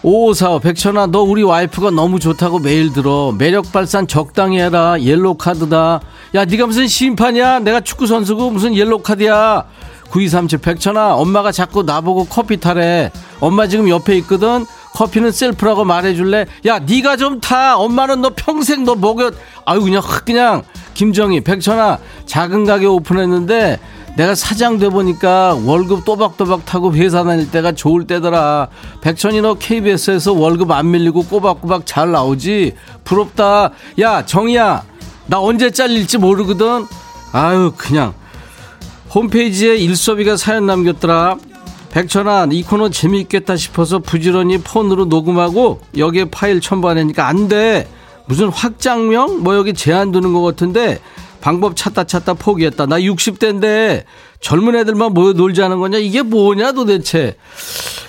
5545, 0.03 0.59
백천아, 0.61 1.07
너 1.07 1.21
우리 1.21 1.43
와이프가 1.43 1.91
너무 1.91 2.19
좋다고 2.19 2.59
매일 2.59 2.93
들어. 2.93 3.33
매력 3.37 3.71
발산 3.71 4.07
적당히 4.09 4.59
해라. 4.59 4.97
옐로 5.01 5.35
카드다. 5.35 6.01
야, 6.35 6.45
네가 6.45 6.67
무슨 6.67 6.89
심판이야? 6.89 7.59
내가 7.61 7.81
축구 7.81 8.07
선수고 8.07 8.51
무슨 8.51 8.75
옐로 8.75 9.03
카드야? 9.03 9.65
9237 10.11 10.59
백천아 10.61 11.15
엄마가 11.15 11.53
자꾸 11.53 11.83
나보고 11.83 12.27
커피 12.27 12.59
타래. 12.59 13.11
엄마 13.41 13.67
지금 13.67 13.89
옆에 13.89 14.17
있거든. 14.19 14.67
커피는 14.93 15.31
셀프라고 15.31 15.85
말해줄래? 15.85 16.47
야 16.67 16.79
네가 16.81 17.17
좀 17.17 17.41
타. 17.41 17.77
엄마는 17.77 18.21
너 18.21 18.31
평생 18.35 18.85
너 18.85 18.95
먹여. 18.95 19.31
아유 19.65 19.81
그냥 19.81 20.03
확 20.05 20.25
그냥. 20.25 20.63
김정희 20.95 21.43
백천아 21.43 21.99
작은 22.27 22.65
가게 22.65 22.87
오픈했는데 22.87 23.79
내가 24.17 24.35
사장 24.35 24.79
돼 24.79 24.89
보니까 24.89 25.57
월급 25.65 26.05
또박또박 26.05 26.67
타고 26.67 26.93
회사 26.95 27.23
다닐 27.23 27.51
때가 27.51 27.73
좋을 27.73 28.07
때더라. 28.07 28.69
백천이 29.01 29.41
너 29.41 29.55
KBS에서 29.55 30.33
월급 30.33 30.73
안 30.73 30.91
밀리고 30.91 31.23
꼬박꼬박 31.23 31.87
잘 31.87 32.11
나오지? 32.11 32.75
부럽다. 33.05 33.71
야 34.01 34.27
정희야 34.27 34.83
나 35.27 35.41
언제 35.41 35.71
잘릴지 35.71 36.19
모르거든. 36.19 36.87
아유 37.33 37.73
그냥 37.77 38.13
홈페이지에 39.15 39.77
일소비가 39.77 40.37
사연 40.37 40.67
남겼더라. 40.67 41.37
백천아, 41.91 42.49
이 42.53 42.63
코너 42.63 42.89
재미있겠다 42.89 43.57
싶어서 43.57 43.99
부지런히 43.99 44.59
폰으로 44.59 45.07
녹음하고 45.07 45.81
여기에 45.97 46.27
파일 46.31 46.61
첨부하니까 46.61 47.27
안 47.27 47.49
돼. 47.49 47.89
무슨 48.27 48.49
확장명? 48.49 49.43
뭐 49.43 49.57
여기 49.57 49.75
제한 49.75 50.13
두는 50.13 50.33
것 50.33 50.43
같은데 50.43 51.01
방법 51.41 51.75
찾다 51.75 52.05
찾다 52.05 52.35
포기했다. 52.35 52.87
나 52.87 53.01
60대인데 53.01 54.05
젊은 54.41 54.77
애들만 54.77 55.13
모여 55.13 55.33
놀자는 55.33 55.81
거냐? 55.81 55.99
이게 55.99 56.23
뭐냐 56.23 56.73
도대체. 56.73 57.35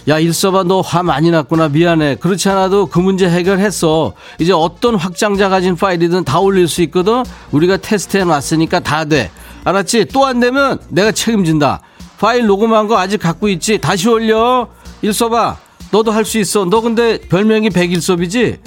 야, 0.08 0.20
일서봐, 0.20 0.64
너 0.64 0.82
화 0.82 1.02
많이 1.02 1.32
났구나. 1.32 1.70
미안해. 1.70 2.16
그렇지 2.16 2.50
않아도 2.50 2.86
그 2.88 3.00
문제 3.00 3.28
해결했어. 3.30 4.14
이제 4.40 4.52
어떤 4.54 4.96
확장자 4.96 5.50
가진 5.50 5.76
파일이든 5.76 6.24
다 6.26 6.40
올릴 6.40 6.68
수 6.68 6.82
있거든? 6.84 7.24
우리가 7.52 7.78
테스트해 7.78 8.24
놨으니까 8.26 8.80
다 8.82 9.06
돼. 9.06 9.32
알았지? 9.64 10.06
또 10.06 10.26
안 10.26 10.40
되면 10.40 10.80
내가 10.90 11.12
책임진다. 11.12 11.82
파일 12.20 12.46
녹음한 12.46 12.88
거 12.88 12.98
아직 12.98 13.18
갖고 13.18 13.48
있지? 13.50 13.80
다시 13.80 14.08
올려. 14.10 14.68
일서봐. 15.02 15.58
너도 15.92 16.12
할 16.12 16.24
수 16.26 16.38
있어. 16.40 16.66
너 16.66 16.82
근데 16.82 17.20
별명이 17.20 17.70
백일섭이지? 17.70 18.60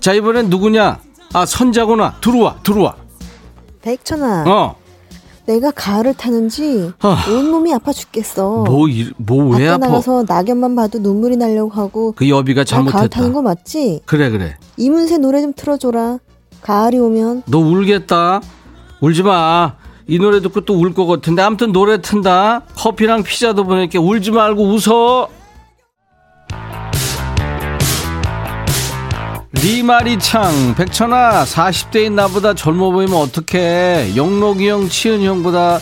자, 0.00 0.12
이번엔 0.14 0.48
누구냐? 0.50 0.98
아, 1.32 1.46
선자구나. 1.46 2.16
들어와, 2.20 2.56
들어와. 2.62 2.96
백천아, 3.82 4.44
어. 4.48 4.76
내가 5.46 5.70
가을을 5.70 6.14
타는지 6.14 6.90
아. 7.00 7.24
온몸이 7.30 7.72
아파 7.72 7.92
죽겠어. 7.92 8.64
뭐, 8.66 8.88
이- 8.88 9.10
뭐, 9.16 9.56
왜 9.56 9.68
아파? 9.68 9.86
나가서 9.86 10.24
낙엽만 10.26 10.74
봐도 10.74 10.98
눈물이 10.98 11.36
나려고 11.36 11.70
하고. 11.70 12.12
그 12.16 12.28
여비가 12.28 12.64
나 12.64 12.76
가을 12.76 12.84
잘못했다. 12.90 13.08
타는 13.08 13.32
거 13.32 13.42
맞지? 13.42 14.00
그래, 14.06 14.30
그래. 14.30 14.56
이문세 14.76 15.18
노래 15.18 15.40
좀 15.42 15.52
틀어줘라. 15.54 16.18
가을이 16.62 16.98
오면 16.98 17.44
너 17.46 17.58
울겠다. 17.58 18.40
울지 19.00 19.22
마. 19.22 19.74
이 20.08 20.18
노래 20.18 20.40
듣고 20.40 20.60
또 20.62 20.74
울 20.78 20.94
것 20.94 21.06
같은데. 21.06 21.42
아무튼 21.42 21.72
노래 21.72 22.00
튼다. 22.00 22.62
커피랑 22.76 23.22
피자도 23.24 23.64
보낼게. 23.64 23.98
울지 23.98 24.30
말고 24.30 24.62
웃어. 24.64 25.28
리마리창 29.52 30.74
백천아 30.76 31.44
40대인 31.44 32.12
나보다 32.12 32.54
젊어 32.54 32.90
보이면 32.90 33.14
어떡해 33.16 34.12
영록이 34.14 34.68
형 34.68 34.88
치은 34.88 35.22
형보다 35.22 35.80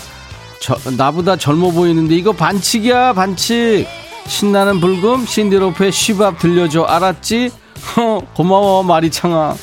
저- 0.60 0.78
나보다 0.96 1.36
젊어 1.36 1.70
보이는데 1.70 2.14
이거 2.14 2.32
반칙이야 2.32 3.12
반칙 3.14 3.86
신나는 4.26 4.80
불금 4.80 5.26
신디로프의 5.26 5.92
쉬밥 5.92 6.38
들려줘 6.38 6.84
알았지? 6.84 7.50
허, 7.96 8.20
고마워 8.34 8.84
마리창아 8.84 9.54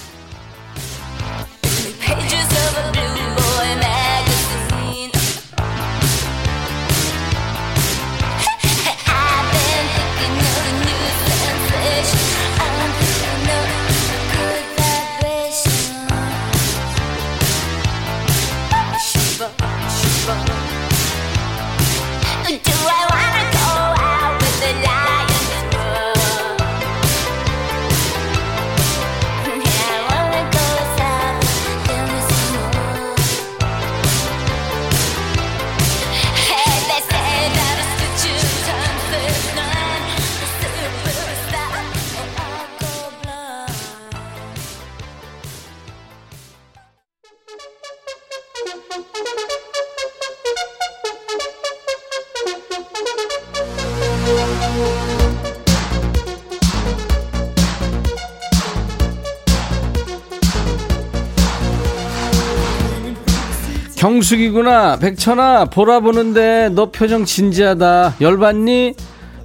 경숙이구나. 64.26 64.98
백천아, 64.98 65.66
보라 65.66 66.00
보는데 66.02 66.70
너 66.74 66.92
표정 66.92 67.26
진지하다. 67.26 68.16
열받니? 68.22 68.94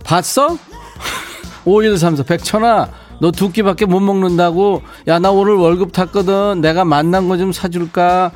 봤어? 0.05 0.59
5134. 1.65 2.23
백천아, 2.25 2.89
너 3.21 3.31
두 3.31 3.51
끼밖에 3.51 3.87
못 3.87 4.01
먹는다고? 4.01 4.83
야, 5.09 5.19
나 5.19 5.31
오늘 5.31 5.55
월급 5.55 5.93
탔거든. 5.93 6.61
내가 6.61 6.85
만난 6.85 7.27
거 7.29 7.39
좀 7.39 7.53
사줄까? 7.53 8.33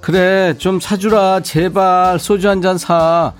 그래, 0.00 0.54
좀 0.58 0.80
사주라. 0.80 1.40
제발, 1.40 2.18
소주 2.18 2.48
한 2.48 2.60
잔 2.62 2.78
사. 2.78 3.32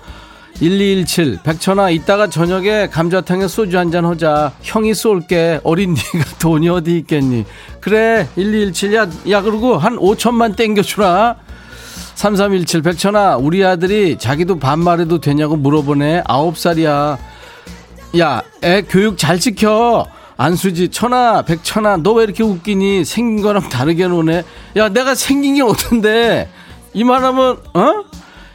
1217, 0.59 1.39
백천아, 1.43 1.89
이따가 1.91 2.29
저녁에 2.29 2.87
감자탕에 2.87 3.47
소주 3.49 3.77
한 3.77 3.91
잔 3.91 4.05
하자. 4.05 4.53
형이 4.61 4.93
쏠게. 4.93 5.59
어린 5.63 5.93
니가 5.93 6.25
돈이 6.39 6.69
어디 6.69 6.97
있겠니? 6.99 7.45
그래, 7.81 8.27
1217, 8.35 8.93
야, 8.95 9.07
야, 9.29 9.41
그리고 9.41 9.77
한 9.77 9.97
5천만 9.97 10.55
땡겨주라. 10.55 11.35
3317, 12.17 12.81
백천아, 12.81 13.37
우리 13.37 13.63
아들이 13.63 14.17
자기도 14.17 14.57
반말해도 14.57 15.19
되냐고 15.19 15.55
물어보네. 15.55 16.23
9살이야. 16.23 17.15
야, 18.17 18.41
애 18.63 18.81
교육 18.89 19.19
잘 19.19 19.39
시켜. 19.39 20.07
안수지, 20.35 20.89
천아, 20.89 21.43
백천아, 21.43 21.97
너 21.97 22.13
왜 22.13 22.23
이렇게 22.23 22.41
웃기니? 22.41 23.05
생긴 23.05 23.43
거랑 23.43 23.69
다르게 23.69 24.07
노네. 24.07 24.43
야, 24.77 24.89
내가 24.89 25.13
생긴 25.13 25.55
게 25.55 25.61
어떤데? 25.61 26.49
이만하면, 26.93 27.57
어? 27.75 28.03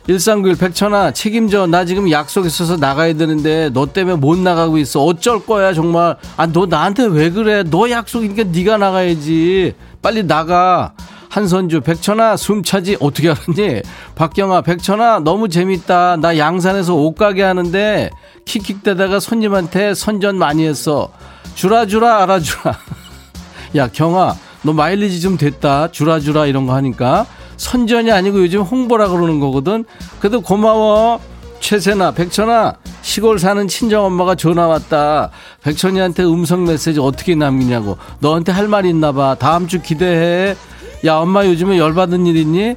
1391 0.08 0.56
백천아, 0.56 1.12
책임져. 1.12 1.68
나 1.68 1.84
지금 1.84 2.10
약속 2.10 2.46
있어서 2.46 2.76
나가야 2.76 3.12
되는데, 3.14 3.70
너 3.72 3.86
때문에 3.86 4.16
못 4.16 4.38
나가고 4.38 4.78
있어. 4.78 5.04
어쩔 5.04 5.38
거야, 5.46 5.72
정말. 5.72 6.16
아, 6.36 6.46
너 6.48 6.66
나한테 6.66 7.04
왜 7.04 7.30
그래? 7.30 7.62
너 7.62 7.88
약속이니까 7.88 8.50
네가 8.50 8.78
나가야지. 8.78 9.74
빨리 10.02 10.24
나가. 10.26 10.94
한선주, 11.36 11.80
백천아, 11.80 12.36
숨차지. 12.36 12.98
어떻게 13.00 13.30
알았니? 13.30 13.80
박경아, 14.16 14.60
백천아, 14.60 15.20
너무 15.20 15.48
재밌다. 15.48 16.16
나 16.16 16.36
양산에서 16.36 16.94
옷가게 16.94 17.42
하는데, 17.42 18.10
킥킥대다가 18.44 19.18
손님한테 19.18 19.94
선전 19.94 20.36
많이 20.36 20.66
했어. 20.66 21.10
주라, 21.54 21.86
주라, 21.86 22.22
알아주라. 22.22 22.76
야, 23.76 23.88
경아, 23.88 24.36
너 24.60 24.74
마일리지 24.74 25.22
좀 25.22 25.38
됐다. 25.38 25.90
주라, 25.90 26.20
주라, 26.20 26.44
이런 26.44 26.66
거 26.66 26.74
하니까. 26.74 27.24
선전이 27.56 28.12
아니고 28.12 28.42
요즘 28.42 28.60
홍보라 28.60 29.08
그러는 29.08 29.40
거거든. 29.40 29.86
그래도 30.20 30.42
고마워. 30.42 31.18
최세나, 31.60 32.10
백천아, 32.10 32.74
시골 33.00 33.38
사는 33.38 33.66
친정엄마가 33.66 34.34
전화 34.34 34.66
왔다. 34.66 35.30
백천이한테 35.62 36.24
음성 36.24 36.66
메시지 36.66 37.00
어떻게 37.00 37.34
남기냐고. 37.36 37.96
너한테 38.18 38.52
할 38.52 38.68
말 38.68 38.84
있나 38.84 39.12
봐. 39.12 39.34
다음 39.38 39.66
주 39.66 39.80
기대해. 39.80 40.56
야, 41.05 41.16
엄마 41.16 41.44
요즘에 41.46 41.78
열받은 41.78 42.26
일 42.26 42.36
있니? 42.36 42.76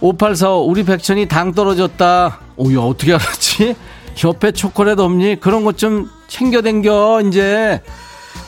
5845, 0.00 0.66
우리 0.66 0.84
백천이 0.84 1.26
당 1.26 1.52
떨어졌다. 1.52 2.38
오, 2.56 2.72
야, 2.74 2.78
어떻게 2.80 3.12
알았지? 3.14 3.74
옆에 4.24 4.52
초콜릿 4.52 4.98
없니? 4.98 5.40
그런 5.40 5.64
것 5.64 5.76
좀 5.76 6.10
챙겨 6.28 6.62
댕겨, 6.62 7.20
이제. 7.26 7.82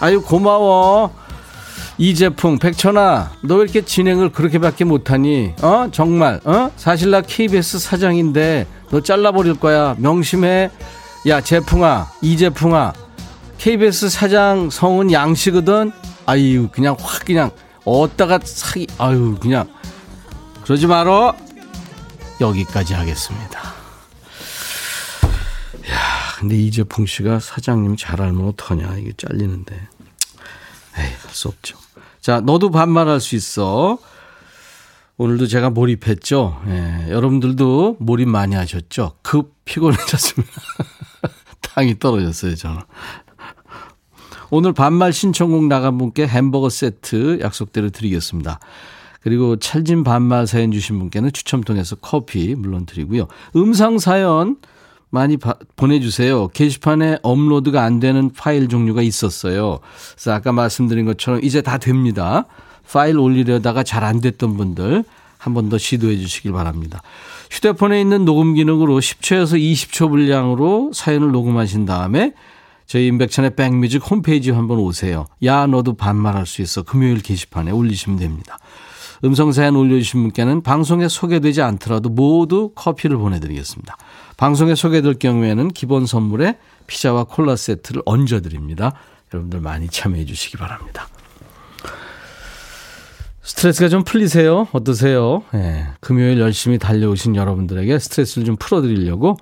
아유, 0.00 0.22
고마워. 0.22 1.10
이제풍, 1.98 2.58
백천아, 2.58 3.32
너 3.42 3.56
왜 3.56 3.62
이렇게 3.64 3.84
진행을 3.84 4.30
그렇게밖에 4.30 4.84
못하니? 4.84 5.54
어? 5.62 5.88
정말, 5.92 6.40
어? 6.44 6.70
사실 6.76 7.10
나 7.10 7.20
KBS 7.20 7.78
사장인데, 7.80 8.66
너 8.90 9.00
잘라버릴 9.00 9.54
거야. 9.60 9.94
명심해. 9.98 10.70
야, 11.28 11.40
제풍아, 11.40 12.08
이제풍아, 12.22 12.92
KBS 13.58 14.08
사장 14.08 14.70
성은 14.70 15.12
양씨거든? 15.12 15.92
아유, 16.26 16.68
그냥 16.72 16.96
확, 16.98 17.24
그냥, 17.24 17.50
어디다가 17.84 18.40
사기, 18.44 18.86
아유, 18.98 19.36
그냥. 19.40 19.72
그러지 20.62 20.86
말어. 20.86 21.34
여기까지 22.40 22.94
하겠습니다. 22.94 23.58
야, 25.90 25.98
근데 26.38 26.56
이재풍 26.56 27.06
씨가 27.06 27.40
사장님 27.40 27.96
잘 27.96 28.20
알면 28.22 28.48
어떡하냐. 28.48 28.96
이게 28.98 29.12
잘리는데. 29.16 29.74
에이, 29.74 31.04
할 31.22 31.30
수 31.32 31.48
없죠. 31.48 31.78
자, 32.20 32.40
너도 32.40 32.70
반말할 32.70 33.20
수 33.20 33.34
있어. 33.36 33.98
오늘도 35.16 35.46
제가 35.46 35.70
몰입했죠. 35.70 36.62
예, 36.68 37.06
여러분들도 37.10 37.96
몰입 38.00 38.28
많이 38.28 38.54
하셨죠. 38.54 39.16
급 39.22 39.54
피곤해졌습니다. 39.64 40.52
당이 41.62 41.98
떨어졌어요, 41.98 42.54
저는. 42.54 42.80
오늘 44.54 44.74
반말 44.74 45.14
신청곡 45.14 45.64
나간 45.64 45.96
분께 45.96 46.26
햄버거 46.26 46.68
세트 46.68 47.38
약속대로 47.40 47.88
드리겠습니다. 47.88 48.60
그리고 49.22 49.56
찰진 49.56 50.04
반말 50.04 50.46
사연 50.46 50.72
주신 50.72 50.98
분께는 50.98 51.32
추첨 51.32 51.62
통해서 51.62 51.96
커피 51.96 52.54
물론 52.54 52.84
드리고요. 52.84 53.28
음성 53.56 53.98
사연 53.98 54.56
많이 55.08 55.38
바- 55.38 55.54
보내주세요. 55.76 56.48
게시판에 56.48 57.18
업로드가 57.22 57.82
안 57.82 57.98
되는 57.98 58.30
파일 58.30 58.68
종류가 58.68 59.00
있었어요. 59.00 59.78
그래서 60.16 60.32
아까 60.32 60.52
말씀드린 60.52 61.06
것처럼 61.06 61.40
이제 61.42 61.62
다 61.62 61.78
됩니다. 61.78 62.44
파일 62.92 63.18
올리려다가 63.18 63.82
잘 63.84 64.04
안 64.04 64.20
됐던 64.20 64.58
분들 64.58 65.02
한 65.38 65.54
번 65.54 65.70
더 65.70 65.78
시도해 65.78 66.18
주시길 66.18 66.52
바랍니다. 66.52 67.00
휴대폰에 67.50 67.98
있는 68.02 68.26
녹음 68.26 68.52
기능으로 68.52 68.98
10초에서 69.00 69.58
20초 69.58 70.10
분량으로 70.10 70.90
사연을 70.92 71.32
녹음하신 71.32 71.86
다음에 71.86 72.34
저희 72.86 73.06
임백천의 73.06 73.56
백뮤직 73.56 74.10
홈페이지 74.10 74.50
한번 74.50 74.78
오세요. 74.78 75.26
야 75.44 75.66
너도 75.66 75.94
반말할 75.94 76.46
수 76.46 76.62
있어. 76.62 76.82
금요일 76.82 77.22
게시판에 77.22 77.70
올리시면 77.70 78.18
됩니다. 78.18 78.58
음성사연 79.24 79.76
올려주신 79.76 80.22
분께는 80.22 80.62
방송에 80.62 81.08
소개되지 81.08 81.62
않더라도 81.62 82.08
모두 82.08 82.72
커피를 82.74 83.16
보내드리겠습니다. 83.18 83.96
방송에 84.36 84.74
소개될 84.74 85.14
경우에는 85.14 85.68
기본 85.68 86.06
선물에 86.06 86.58
피자와 86.88 87.24
콜라 87.24 87.54
세트를 87.54 88.02
얹어드립니다. 88.04 88.94
여러분들 89.32 89.60
많이 89.60 89.88
참여해 89.88 90.24
주시기 90.24 90.56
바랍니다. 90.56 91.08
스트레스가 93.42 93.88
좀 93.88 94.04
풀리세요? 94.04 94.68
어떠세요? 94.72 95.42
예, 95.54 95.88
금요일 96.00 96.38
열심히 96.38 96.78
달려오신 96.78 97.34
여러분들에게 97.34 97.98
스트레스를 97.98 98.44
좀 98.44 98.56
풀어드리려고 98.56 99.36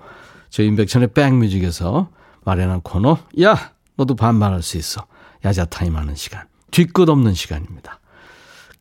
저희 0.49 0.67
인백천의 0.67 1.09
백뮤직에서 1.13 2.09
마련한 2.43 2.81
코너 2.81 3.17
야 3.41 3.71
너도 3.95 4.15
반말할 4.15 4.61
수 4.61 4.77
있어 4.77 5.05
야자타임 5.45 5.95
하는 5.95 6.15
시간 6.15 6.43
뒤끝 6.71 7.09
없는 7.09 7.33
시간입니다. 7.33 7.99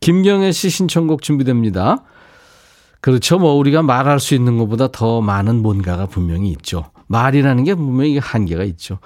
김경애 0.01 0.53
씨 0.53 0.71
신청곡 0.71 1.23
준비됩니다. 1.23 2.05
그렇죠. 3.01 3.39
뭐 3.39 3.55
우리가 3.55 3.83
말할 3.83 4.21
수 4.21 4.35
있는 4.35 4.59
것보다 4.59 4.89
더 4.89 5.21
많은 5.21 5.63
뭔가가 5.63 6.07
분명히 6.07 6.51
있죠. 6.51 6.91
말이라는 7.07 7.65
게 7.65 7.75
분명히 7.75 8.19
한계가 8.19 8.65
있죠. 8.65 8.99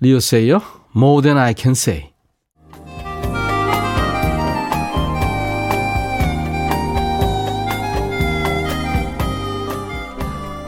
리오 0.00 0.20
세이요. 0.20 0.60
More 0.96 1.22
than 1.22 1.38
I 1.38 1.54
can 1.56 1.72
say. 1.72 2.12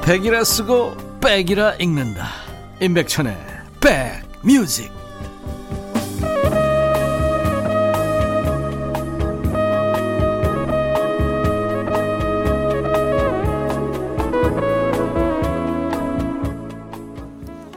백이라 0.05 0.45
쓰고 0.45 0.95
백이라 1.21 1.77
읽는다. 1.77 2.44
임백천의 2.85 3.35
백뮤직. 3.81 4.93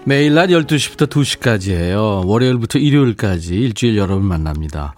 매일 0.04 0.34
낮 0.34 0.48
12시부터 0.48 1.08
2시까지예요. 1.08 2.26
월요일부터 2.26 2.78
일요일까지 2.80 3.56
일주일 3.56 3.96
여러분 3.96 4.26
만납니다. 4.26 4.94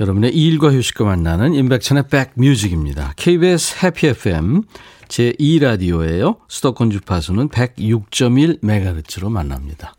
여러분의 0.00 0.34
일과 0.34 0.72
휴식과 0.72 1.04
만나는 1.04 1.52
임백천의 1.52 2.04
백뮤직입니다. 2.08 3.12
KBS 3.16 3.84
해피 3.84 4.06
FM 4.06 4.62
제2라디오예요. 5.10 6.38
수도권 6.48 6.90
주파수는 6.90 7.48
106.1MHz로 7.48 9.28
만납니다. 9.28 9.94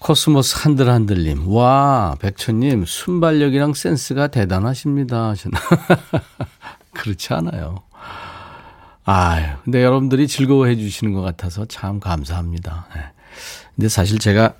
코스모스 0.00 0.56
한들한들님. 0.58 1.48
와, 1.48 2.16
백천님, 2.20 2.84
순발력이랑 2.86 3.74
센스가 3.74 4.26
대단하십니다. 4.28 5.28
하시나. 5.28 5.58
그렇지 6.92 7.32
않아요. 7.34 7.82
아유, 9.04 9.46
근데 9.64 9.82
여러분들이 9.82 10.28
즐거워해 10.28 10.76
주시는 10.76 11.12
것 11.12 11.20
같아서 11.20 11.66
참 11.66 12.00
감사합니다. 12.00 12.86
네. 12.94 13.02
근데 13.74 13.88
사실 13.88 14.18
제가 14.18 14.54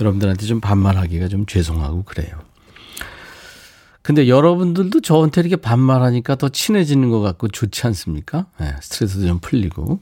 여러분들한테 0.00 0.46
좀 0.46 0.60
반말하기가 0.60 1.28
좀 1.28 1.44
죄송하고 1.46 2.04
그래요. 2.04 2.49
근데 4.10 4.26
여러분들도 4.26 5.02
저한테 5.02 5.40
이렇게 5.40 5.54
반말하니까 5.54 6.34
더 6.34 6.48
친해지는 6.48 7.10
것 7.10 7.20
같고 7.20 7.46
좋지 7.46 7.86
않습니까? 7.86 8.46
네, 8.58 8.74
스트레스도 8.82 9.24
좀 9.24 9.38
풀리고 9.38 10.00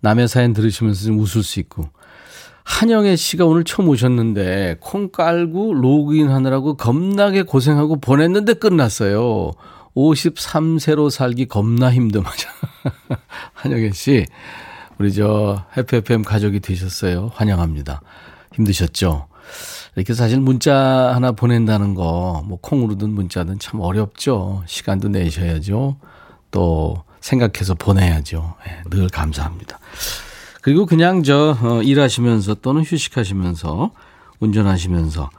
남의 0.00 0.28
사연 0.28 0.52
들으시면서 0.52 1.06
좀 1.06 1.18
웃을 1.18 1.42
수 1.42 1.58
있고 1.60 1.88
한영애 2.64 3.16
씨가 3.16 3.46
오늘 3.46 3.64
처음 3.64 3.88
오셨는데 3.88 4.76
콩 4.80 5.10
깔고 5.10 5.72
로그인 5.72 6.28
하느라고 6.28 6.76
겁나게 6.76 7.44
고생하고 7.44 7.98
보냈는데 7.98 8.52
끝났어요. 8.52 9.52
53세로 9.94 11.08
살기 11.08 11.46
겁나 11.46 11.90
힘듦하죠. 11.90 12.48
한영애 13.54 13.92
씨, 13.92 14.26
우리 14.98 15.14
저 15.14 15.64
해피 15.78 15.96
FM 15.96 16.24
가족이 16.24 16.60
되셨어요. 16.60 17.30
환영합니다. 17.32 18.02
힘드셨죠? 18.52 19.28
이렇게 19.94 20.14
사실 20.14 20.40
문자 20.40 20.74
하나 21.14 21.32
보낸다는 21.32 21.94
거, 21.94 22.42
뭐 22.46 22.58
콩으로든 22.60 23.10
문자든 23.10 23.58
참 23.58 23.80
어렵죠. 23.80 24.62
시간도 24.66 25.08
내셔야죠. 25.08 25.96
또 26.50 27.02
생각해서 27.20 27.74
보내야죠. 27.74 28.54
예, 28.68 28.90
늘 28.90 29.08
감사합니다. 29.08 29.78
그리고 30.62 30.84
그냥 30.84 31.22
저 31.22 31.56
어, 31.62 31.82
일하시면서 31.82 32.54
또는 32.54 32.82
휴식하시면서 32.82 33.92
운전하시면서 34.40 35.30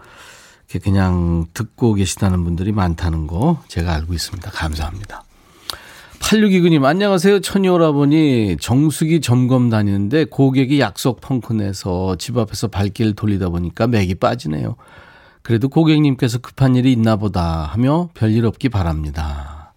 이렇게 0.70 0.80
그냥 0.80 1.46
듣고 1.54 1.94
계시다는 1.94 2.44
분들이 2.44 2.72
많다는 2.72 3.28
거 3.28 3.62
제가 3.68 3.94
알고 3.94 4.14
있습니다. 4.14 4.52
감사합니다. 4.52 5.24
8629님, 6.20 6.84
안녕하세요. 6.84 7.40
천이오라버니 7.40 8.58
정수기 8.60 9.22
점검 9.22 9.70
다니는데 9.70 10.26
고객이 10.26 10.80
약속 10.80 11.22
펑크 11.22 11.54
내서 11.54 12.16
집 12.18 12.38
앞에서 12.38 12.68
발길 12.68 13.16
돌리다 13.16 13.50
보니까 13.50 13.88
맥이 13.88 14.16
빠지네요. 14.16 14.76
그래도 15.42 15.70
고객님께서 15.70 16.40
급한 16.40 16.76
일이 16.76 16.92
있나 16.92 17.16
보다 17.16 17.64
하며 17.64 18.10
별일 18.14 18.46
없기 18.46 18.68
바랍니다. 18.70 19.74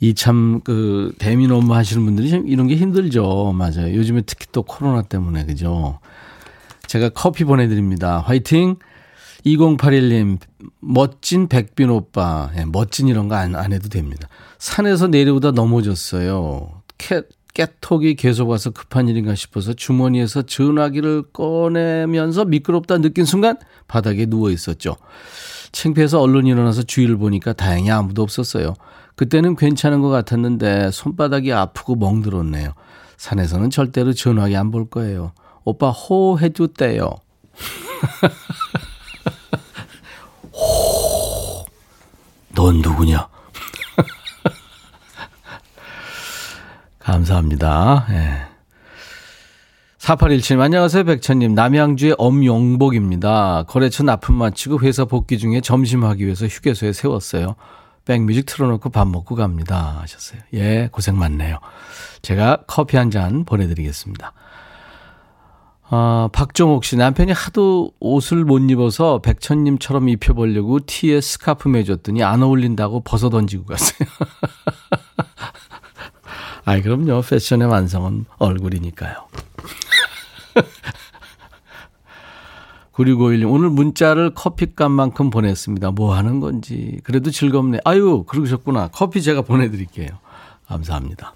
이 0.00 0.14
참, 0.14 0.60
그, 0.64 1.14
대민 1.18 1.50
업무 1.50 1.74
하시는 1.74 2.04
분들이 2.04 2.30
참 2.30 2.46
이런 2.46 2.66
게 2.66 2.76
힘들죠. 2.76 3.52
맞아요. 3.52 3.94
요즘에 3.94 4.22
특히 4.22 4.46
또 4.52 4.62
코로나 4.62 5.02
때문에, 5.02 5.46
그죠? 5.46 5.98
제가 6.86 7.10
커피 7.10 7.44
보내드립니다. 7.44 8.18
화이팅! 8.18 8.76
2081님, 9.46 10.38
멋진 10.80 11.48
백빈 11.48 11.90
오빠. 11.90 12.50
예, 12.56 12.64
멋진 12.64 13.08
이런 13.08 13.28
거 13.28 13.36
안, 13.36 13.54
안 13.54 13.72
해도 13.72 13.88
됩니다. 13.88 14.28
산에서 14.60 15.08
내려오다 15.08 15.50
넘어졌어요. 15.52 16.82
캣, 16.98 17.24
깨톡이 17.54 18.14
계속 18.14 18.50
와서 18.50 18.68
급한 18.70 19.08
일인가 19.08 19.34
싶어서 19.34 19.72
주머니에서 19.72 20.42
전화기를 20.42 21.32
꺼내면서 21.32 22.44
미끄럽다 22.44 22.98
느낀 22.98 23.24
순간 23.24 23.56
바닥에 23.88 24.26
누워 24.26 24.50
있었죠. 24.50 24.96
창피해서 25.72 26.20
얼른 26.20 26.46
일어나서 26.46 26.82
주위를 26.82 27.16
보니까 27.16 27.54
다행히 27.54 27.90
아무도 27.90 28.22
없었어요. 28.22 28.74
그때는 29.16 29.56
괜찮은 29.56 30.02
것 30.02 30.10
같았는데 30.10 30.90
손바닥이 30.90 31.52
아프고 31.52 31.96
멍들었네요. 31.96 32.72
산에서는 33.16 33.70
절대로 33.70 34.12
전화기 34.12 34.56
안 34.56 34.70
볼 34.70 34.90
거예요. 34.90 35.32
오빠 35.64 35.88
호 35.90 36.38
해줬대요. 36.38 37.06
호. 40.52 41.64
넌 42.54 42.80
누구냐? 42.82 43.26
감사합니다. 47.20 48.06
예. 48.10 48.50
4817님, 49.98 50.60
안녕하세요, 50.60 51.04
백천님. 51.04 51.54
남양주의 51.54 52.14
엄용복입니다. 52.16 53.64
거래처 53.68 54.02
납품 54.02 54.36
마치고 54.36 54.80
회사 54.80 55.04
복귀 55.04 55.38
중에 55.38 55.60
점심하기 55.60 56.24
위해서 56.24 56.46
휴게소에 56.46 56.92
세웠어요. 56.92 57.56
백뮤직 58.06 58.46
틀어놓고 58.46 58.88
밥 58.90 59.06
먹고 59.08 59.34
갑니다. 59.34 59.98
하셨어요. 60.00 60.40
예, 60.54 60.88
고생 60.90 61.18
많네요. 61.18 61.58
제가 62.22 62.62
커피 62.66 62.96
한 62.96 63.10
잔 63.10 63.44
보내드리겠습니다. 63.44 64.32
아, 65.92 66.28
박종옥 66.32 66.84
씨, 66.84 66.96
남편이 66.96 67.32
하도 67.32 67.92
옷을 68.00 68.44
못 68.44 68.58
입어서 68.70 69.18
백천님처럼 69.20 70.08
입혀보려고 70.08 70.80
티에 70.86 71.20
스카프 71.20 71.68
매줬더니 71.68 72.22
안 72.22 72.42
어울린다고 72.42 73.00
벗어 73.00 73.28
던지고 73.28 73.66
갔어요. 73.66 74.08
아이, 76.64 76.82
그럼요. 76.82 77.22
패션의 77.22 77.68
완성은 77.68 78.26
얼굴이니까요. 78.38 79.14
9651님, 82.92 83.50
오늘 83.50 83.70
문자를 83.70 84.34
커피값만큼 84.34 85.30
보냈습니다. 85.30 85.92
뭐 85.92 86.14
하는 86.14 86.40
건지. 86.40 87.00
그래도 87.04 87.30
즐겁네. 87.30 87.78
아유, 87.84 88.24
그러셨구나. 88.26 88.88
커피 88.88 89.22
제가 89.22 89.42
보내드릴게요. 89.42 90.08
감사합니다. 90.66 91.34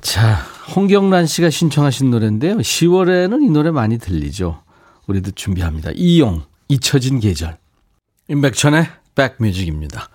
자, 0.00 0.38
홍경란 0.74 1.26
씨가 1.26 1.50
신청하신 1.50 2.10
노래인데요. 2.10 2.56
10월에는 2.56 3.44
이 3.44 3.50
노래 3.50 3.70
많이 3.70 3.98
들리죠. 3.98 4.62
우리도 5.06 5.32
준비합니다. 5.32 5.90
이용, 5.94 6.42
잊혀진 6.68 7.20
계절. 7.20 7.58
임백천의 8.28 8.88
백뮤직입니다. 9.14 10.08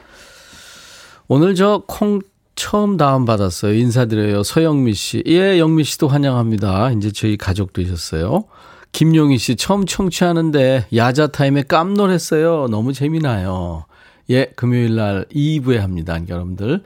오늘 1.29 1.55
저 1.55 1.83
콩 1.87 2.19
처음 2.57 2.97
다운받았어요. 2.97 3.73
인사드려요. 3.73 4.43
서영미 4.43 4.93
씨. 4.95 5.23
예, 5.27 5.59
영미 5.59 5.85
씨도 5.85 6.09
환영합니다. 6.09 6.91
이제 6.91 7.11
저희 7.11 7.37
가족 7.37 7.71
되셨어요. 7.71 8.45
김용희 8.91 9.37
씨, 9.37 9.55
처음 9.55 9.85
청취하는데 9.85 10.87
야자 10.93 11.27
타임에 11.27 11.61
깜놀했어요. 11.61 12.67
너무 12.69 12.93
재미나요. 12.93 13.85
예, 14.31 14.47
금요일 14.55 14.95
날 14.95 15.25
2부에 15.33 15.77
합니다. 15.77 16.19
여러분들 16.27 16.81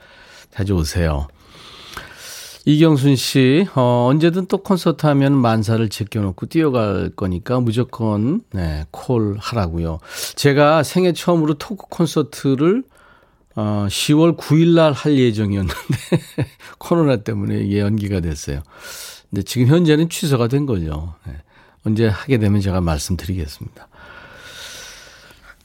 자주 0.52 0.74
오세요. 0.74 1.26
이경순 2.66 3.16
씨, 3.16 3.66
어, 3.74 4.08
언제든 4.10 4.46
또 4.46 4.58
콘서트 4.58 5.06
하면 5.06 5.32
만사를 5.32 5.88
제껴놓고 5.88 6.46
뛰어갈 6.46 7.10
거니까 7.16 7.60
무조건, 7.60 8.42
네, 8.52 8.84
콜 8.90 9.36
하라고요. 9.40 9.98
제가 10.36 10.82
생애 10.82 11.12
처음으로 11.12 11.54
토크 11.54 11.86
콘서트를 11.88 12.84
어, 13.54 13.86
10월 13.88 14.36
9일 14.36 14.74
날 14.74 14.92
할 14.92 15.18
예정이었는데, 15.18 15.74
코로나 16.78 17.16
때문에 17.16 17.60
이게 17.60 17.80
연기가 17.80 18.20
됐어요. 18.20 18.62
근데 19.30 19.42
지금 19.42 19.66
현재는 19.66 20.08
취소가 20.08 20.48
된 20.48 20.66
거죠. 20.66 21.14
네. 21.26 21.34
언제 21.84 22.06
하게 22.06 22.38
되면 22.38 22.60
제가 22.60 22.80
말씀드리겠습니다. 22.80 23.88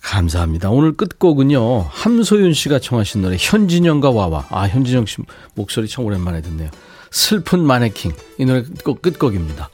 감사합니다. 0.01 0.69
오늘 0.69 0.93
끝곡은요, 0.95 1.81
함소윤 1.89 2.53
씨가 2.53 2.79
청하신 2.79 3.21
노래, 3.23 3.35
현진영과 3.37 4.09
와와. 4.11 4.47
아, 4.49 4.63
현진영 4.67 5.05
씨 5.05 5.17
목소리 5.53 5.87
참 5.87 6.05
오랜만에 6.05 6.41
듣네요. 6.41 6.69
슬픈 7.11 7.59
마네킹. 7.61 8.13
이 8.37 8.45
노래 8.45 8.63
끝곡, 8.63 9.01
끝곡입니다. 9.01 9.69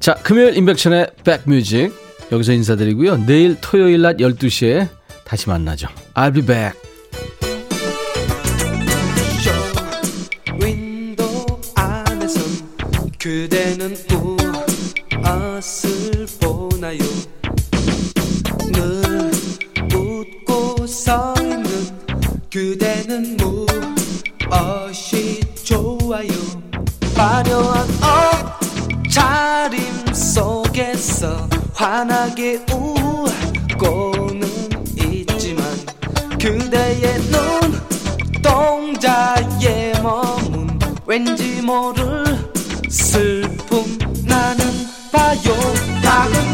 자, 0.00 0.14
금요일 0.14 0.56
인백션의 0.56 1.10
백뮤직. 1.24 1.92
여기서 2.32 2.52
인사드리고요. 2.52 3.26
내일 3.26 3.58
토요일 3.60 4.00
낮 4.00 4.16
12시에 4.16 4.88
다시 5.24 5.48
만나죠. 5.48 5.88
I'll 6.14 6.32
be 6.32 6.44
back. 6.44 6.93
그대는 13.24 13.96
무엇을 15.16 16.26
보나요? 16.38 16.98
늘 18.70 19.30
웃고 19.94 20.86
서 20.86 21.32
있는 21.40 21.64
그대는 22.52 23.38
무엇이 23.38 25.40
좋아요? 25.64 26.28
화려한 27.14 27.88
옷차림 29.06 29.80
속에서 30.12 31.48
환하게 31.72 32.56
웃고는 32.70 34.46
있지만 34.98 35.64
그대의 36.38 37.18
눈 37.30 37.80
동자의 38.42 39.94
몸은 40.02 40.78
왠지 41.06 41.62
모를 41.62 42.52
슬픔 42.94 43.98
나는 44.24 44.64
봐요. 45.10 45.74
다은 46.00 46.53